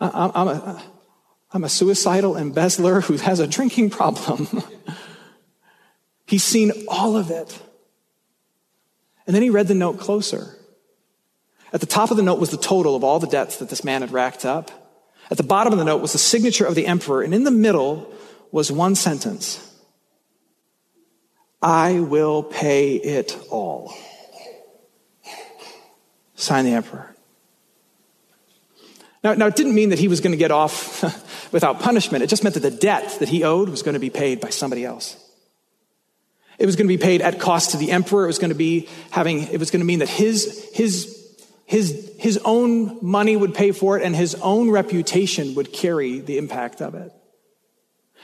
I'm 0.00 0.48
a, 0.48 0.82
I'm 1.52 1.62
a 1.62 1.68
suicidal 1.68 2.34
embezzler 2.38 3.02
who 3.02 3.18
has 3.18 3.40
a 3.40 3.46
drinking 3.46 3.90
problem. 3.90 4.48
He's 6.26 6.42
seen 6.42 6.72
all 6.88 7.14
of 7.14 7.30
it. 7.30 7.60
And 9.26 9.36
then 9.36 9.42
he 9.42 9.50
read 9.50 9.68
the 9.68 9.74
note 9.74 10.00
closer. 10.00 10.56
At 11.74 11.80
the 11.80 11.86
top 11.86 12.10
of 12.10 12.16
the 12.16 12.22
note 12.22 12.40
was 12.40 12.48
the 12.48 12.56
total 12.56 12.96
of 12.96 13.04
all 13.04 13.18
the 13.18 13.26
debts 13.26 13.58
that 13.58 13.68
this 13.68 13.84
man 13.84 14.00
had 14.00 14.12
racked 14.12 14.46
up. 14.46 14.70
At 15.30 15.36
the 15.36 15.42
bottom 15.42 15.74
of 15.74 15.78
the 15.78 15.84
note 15.84 16.00
was 16.00 16.12
the 16.12 16.18
signature 16.18 16.64
of 16.64 16.74
the 16.74 16.86
emperor. 16.86 17.20
And 17.20 17.34
in 17.34 17.44
the 17.44 17.50
middle 17.50 18.14
was 18.50 18.72
one 18.72 18.94
sentence 18.94 19.71
I 21.62 22.00
will 22.00 22.42
pay 22.42 22.96
it 22.96 23.38
all. 23.50 23.94
Sign 26.34 26.64
the 26.64 26.72
emperor. 26.72 27.14
Now, 29.22 29.34
now, 29.34 29.46
it 29.46 29.54
didn't 29.54 29.76
mean 29.76 29.90
that 29.90 30.00
he 30.00 30.08
was 30.08 30.20
going 30.20 30.32
to 30.32 30.36
get 30.36 30.50
off 30.50 31.52
without 31.52 31.78
punishment. 31.78 32.24
It 32.24 32.26
just 32.26 32.42
meant 32.42 32.54
that 32.54 32.60
the 32.60 32.72
debt 32.72 33.18
that 33.20 33.28
he 33.28 33.44
owed 33.44 33.68
was 33.68 33.82
going 33.82 33.94
to 33.94 34.00
be 34.00 34.10
paid 34.10 34.40
by 34.40 34.50
somebody 34.50 34.84
else. 34.84 35.16
It 36.58 36.66
was 36.66 36.74
going 36.74 36.88
to 36.88 36.92
be 36.92 37.02
paid 37.02 37.22
at 37.22 37.38
cost 37.38 37.70
to 37.70 37.76
the 37.76 37.92
emperor. 37.92 38.24
It 38.24 38.28
was 38.28 38.40
going 38.40 38.50
to 38.50 38.56
be 38.56 38.88
having, 39.10 39.42
it 39.42 39.60
was 39.60 39.70
going 39.70 39.80
to 39.80 39.86
mean 39.86 40.00
that 40.00 40.08
his, 40.08 40.68
his, 40.74 41.36
his, 41.64 42.12
his 42.18 42.40
own 42.44 42.98
money 43.00 43.36
would 43.36 43.54
pay 43.54 43.70
for 43.70 43.96
it 43.96 44.04
and 44.04 44.14
his 44.14 44.34
own 44.36 44.70
reputation 44.70 45.54
would 45.54 45.72
carry 45.72 46.18
the 46.18 46.38
impact 46.38 46.82
of 46.82 46.96
it. 46.96 47.12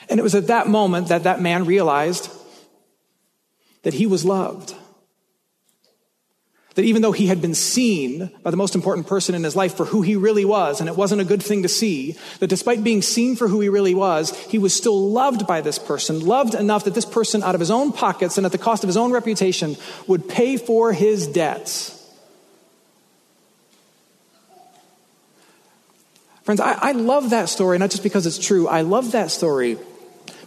And 0.09 0.19
it 0.19 0.23
was 0.23 0.35
at 0.35 0.49
that 0.49 0.67
moment 0.67 1.09
that 1.09 1.25
that 1.25 1.41
man 1.41 1.65
realized 1.65 2.31
that 3.83 3.95
he 3.95 4.07
was 4.07 4.25
loved. 4.25 4.75
That 6.75 6.85
even 6.85 7.03
though 7.03 7.13
he 7.13 7.27
had 7.27 7.43
been 7.43 7.57
seen 7.57 8.31
by 8.45 8.53
the 8.53 8.57
most 8.57 8.77
important 8.77 9.09
person 9.09 9.35
in 9.35 9.43
his 9.43 9.57
life 9.57 9.77
for 9.77 9.85
who 9.85 10.03
he 10.03 10.15
really 10.15 10.45
was, 10.45 10.79
and 10.79 10.89
it 10.89 10.97
wasn't 10.97 11.21
a 11.21 11.25
good 11.25 11.43
thing 11.43 11.63
to 11.63 11.69
see, 11.69 12.17
that 12.39 12.47
despite 12.47 12.85
being 12.85 13.03
seen 13.03 13.35
for 13.35 13.49
who 13.49 13.59
he 13.61 13.69
really 13.69 13.97
was, 13.97 14.37
he 14.47 14.59
was 14.59 14.77
still 14.77 15.11
loved 15.11 15.45
by 15.45 15.61
this 15.61 15.77
person, 15.77 16.25
loved 16.25 16.55
enough 16.55 16.85
that 16.85 16.95
this 16.95 17.05
person, 17.05 17.43
out 17.43 17.57
of 17.57 17.61
his 17.61 17.73
own 17.73 17.91
pockets 17.91 18.37
and 18.37 18.47
at 18.47 18.53
the 18.53 18.59
cost 18.59 18.85
of 18.85 18.89
his 18.89 18.97
own 18.97 19.11
reputation, 19.11 19.77
would 20.07 20.29
pay 20.29 20.57
for 20.57 20.93
his 20.93 21.27
debts. 21.27 21.95
Friends, 26.45 26.61
I, 26.61 26.75
I 26.75 26.93
love 26.93 27.31
that 27.31 27.49
story, 27.49 27.77
not 27.79 27.91
just 27.91 28.05
because 28.05 28.25
it's 28.25 28.39
true. 28.39 28.69
I 28.69 28.83
love 28.83 29.13
that 29.13 29.31
story 29.33 29.79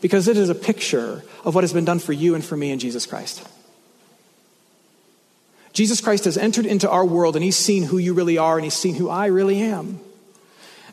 because 0.02 0.28
it 0.28 0.36
is 0.36 0.50
a 0.50 0.56
picture 0.56 1.24
of 1.46 1.56
what 1.56 1.64
has 1.64 1.74
been 1.74 1.86
done 1.86 2.00
for 2.00 2.14
you 2.14 2.36
and 2.36 2.44
for 2.44 2.58
me 2.58 2.72
in 2.72 2.80
Jesus 2.80 3.06
Christ. 3.06 3.48
Jesus 5.74 6.02
Christ 6.02 6.26
has 6.26 6.38
entered 6.38 6.66
into 6.66 6.90
our 6.90 7.06
world 7.06 7.36
and 7.36 7.46
he's 7.46 7.56
seen 7.56 7.84
who 7.84 7.98
you 7.98 8.14
really 8.14 8.38
are 8.38 8.58
and 8.58 8.64
he's 8.66 8.74
seen 8.74 8.96
who 8.96 9.10
I 9.10 9.28
really 9.28 9.62
am. 9.62 10.02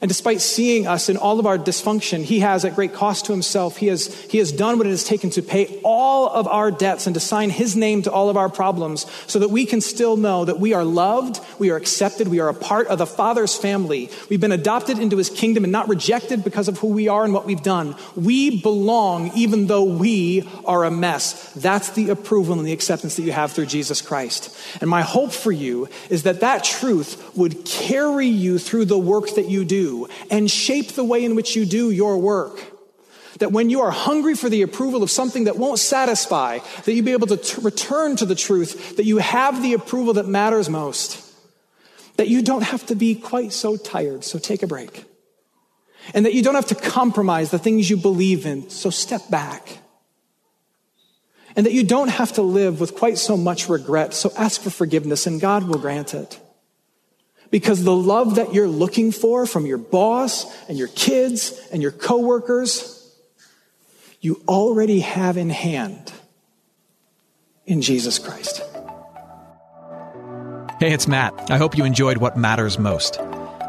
And 0.01 0.09
despite 0.09 0.41
seeing 0.41 0.87
us 0.87 1.09
in 1.09 1.17
all 1.17 1.41
of 1.41 1.47
our 1.47 1.59
dysfunction, 1.59 2.23
he 2.23 2.41
has, 2.41 2.65
at 2.65 2.77
great 2.77 2.93
cost 2.93 3.27
to 3.27 3.33
himself, 3.33 3.79
he 3.79 3.89
has, 3.89 4.15
he 4.25 4.39
has 4.39 4.53
done 4.53 4.79
what 4.79 4.87
it 4.87 4.91
has 4.91 5.03
taken 5.03 5.31
to 5.31 5.43
pay 5.43 5.81
all 5.83 6.29
of 6.29 6.47
our 6.47 6.71
debts 6.71 7.07
and 7.07 7.15
to 7.15 7.21
sign 7.21 7.51
his 7.51 7.75
name 7.75 8.03
to 8.03 8.13
all 8.13 8.31
of 8.31 8.37
our 8.37 8.49
problems 8.49 9.07
so 9.27 9.41
that 9.41 9.49
we 9.49 9.67
can 9.67 9.81
still 9.81 10.17
know 10.17 10.45
that 10.45 10.61
we 10.61 10.73
are 10.73 10.85
loved, 10.85 11.41
we 11.59 11.71
are 11.71 11.77
accepted, 11.77 12.29
we 12.29 12.39
are 12.39 12.49
a 12.49 12.55
part 12.55 12.87
of 12.87 12.99
the 12.99 13.07
Father's 13.07 13.57
family. 13.57 14.09
We've 14.31 14.41
been 14.41 14.53
adopted 14.53 15.01
into 15.01 15.17
his 15.17 15.31
kingdom 15.31 15.65
and 15.65 15.73
not 15.73 15.89
rejected 15.89 16.45
because 16.45 16.69
of 16.69 16.79
who 16.79 16.89
we 16.89 17.09
are 17.09 17.25
and 17.25 17.35
what 17.35 17.47
we've 17.47 17.63
done. 17.63 17.97
We 18.15 18.61
belong 18.63 19.33
even 19.35 19.67
though 19.67 19.85
we 19.85 20.49
are 20.65 20.85
a 20.85 20.91
mess. 20.93 21.53
That's 21.55 21.91
the 21.91 22.11
approval 22.11 22.57
and 22.59 22.67
the 22.67 22.73
acceptance 22.73 23.17
that 23.17 23.23
you 23.23 23.33
have 23.33 23.51
through 23.51 23.67
Jesus 23.67 24.01
Christ. 24.01 24.57
And 24.81 24.89
my 24.89 25.03
hope 25.03 25.33
for 25.33 25.51
you 25.51 25.89
is 26.09 26.23
that 26.23 26.41
that 26.41 26.63
truth 26.63 27.37
would 27.37 27.65
carry 27.65 28.29
you 28.29 28.59
through 28.59 28.85
the 28.85 28.99
work 28.99 29.35
that 29.35 29.49
you 29.49 29.65
do 29.65 29.88
and 30.31 30.51
shape 30.51 30.92
the 30.92 31.05
way 31.05 31.24
in 31.24 31.35
which 31.35 31.57
you 31.57 31.64
do 31.66 31.90
your 31.90 32.18
work. 32.18 32.61
That 33.38 33.53
when 33.53 33.70
you 33.70 33.81
are 33.83 33.90
hungry 33.90 34.35
for 34.35 34.48
the 34.48 34.62
approval 34.62 35.03
of 35.03 35.11
something 35.11 35.44
that 35.44 35.57
won't 35.57 35.79
satisfy, 35.79 36.59
that 36.85 36.92
you 36.92 37.03
be 37.03 37.12
able 37.12 37.29
to 37.29 37.37
t- 37.37 37.61
return 37.61 38.16
to 38.16 38.27
the 38.27 38.35
truth, 38.35 38.96
that 38.96 39.05
you 39.05 39.18
have 39.18 39.62
the 39.62 39.74
approval 39.74 40.14
that 40.14 40.27
matters 40.27 40.68
most. 40.68 41.24
That 42.16 42.29
you 42.29 42.42
don't 42.42 42.64
have 42.64 42.85
to 42.87 42.96
be 42.96 43.14
quite 43.14 43.53
so 43.53 43.77
tired, 43.77 44.24
so 44.24 44.38
take 44.38 44.62
a 44.62 44.66
break. 44.66 45.05
And 46.14 46.27
that 46.27 46.35
you 46.35 46.42
don't 46.42 46.57
have 46.57 46.66
to 46.66 46.74
compromise 46.74 47.51
the 47.51 47.59
things 47.59 47.88
you 47.88 47.96
believe 47.96 48.44
in, 48.44 48.70
so 48.70 48.90
step 48.90 49.22
back. 49.31 49.79
And 51.55 51.66
that 51.66 51.72
you 51.72 51.85
don't 51.85 52.09
have 52.09 52.33
to 52.35 52.42
live 52.42 52.81
with 52.81 52.96
quite 52.96 53.18
so 53.18 53.37
much 53.37 53.68
regret, 53.68 54.14
so 54.14 54.33
ask 54.37 54.61
for 54.61 54.70
forgiveness 54.70 55.27
and 55.27 55.40
God 55.40 55.64
will 55.64 55.79
grant 55.79 56.14
it. 56.14 56.40
Because 57.51 57.83
the 57.83 57.95
love 57.95 58.35
that 58.35 58.53
you're 58.53 58.69
looking 58.69 59.11
for 59.11 59.47
from 59.47 59.65
your 59.65 59.79
boss 59.79 60.47
and 60.69 60.77
your 60.79 60.89
kids 60.89 61.59
and 61.73 61.81
your 61.81 61.93
coworkers, 61.93 62.95
you 64.21 64.43
already 64.47 65.01
have 65.01 65.37
in 65.37 65.51
hand 65.51 66.13
in 67.65 67.81
Jesus 67.83 68.19
Christ. 68.19 68.63
Hey, 70.81 70.93
it's 70.93 71.09
Matt. 71.09 71.51
I 71.51 71.57
hope 71.57 71.77
you 71.77 71.85
enjoyed 71.85 72.19
what 72.19 72.37
matters 72.37 72.79
most. 72.79 73.19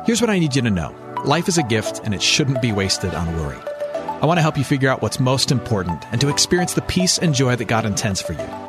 Here's 0.06 0.22
what 0.22 0.30
I 0.30 0.40
need 0.40 0.56
you 0.56 0.62
to 0.64 0.70
know 0.70 0.96
life 1.26 1.48
is 1.48 1.58
a 1.58 1.64
gift, 1.64 2.02
and 2.04 2.14
it 2.14 2.22
shouldn't 2.22 2.62
be 2.62 2.72
wasted 2.72 3.14
on 3.14 3.36
worry. 3.38 3.58
I 4.22 4.26
want 4.26 4.38
to 4.38 4.42
help 4.42 4.58
you 4.58 4.64
figure 4.64 4.90
out 4.90 5.02
what's 5.02 5.20
most 5.20 5.52
important 5.52 6.06
and 6.12 6.20
to 6.22 6.30
experience 6.30 6.74
the 6.74 6.82
peace 6.82 7.18
and 7.18 7.34
joy 7.34 7.56
that 7.56 7.66
God 7.66 7.86
intends 7.86 8.22
for 8.22 8.34
you. 8.34 8.69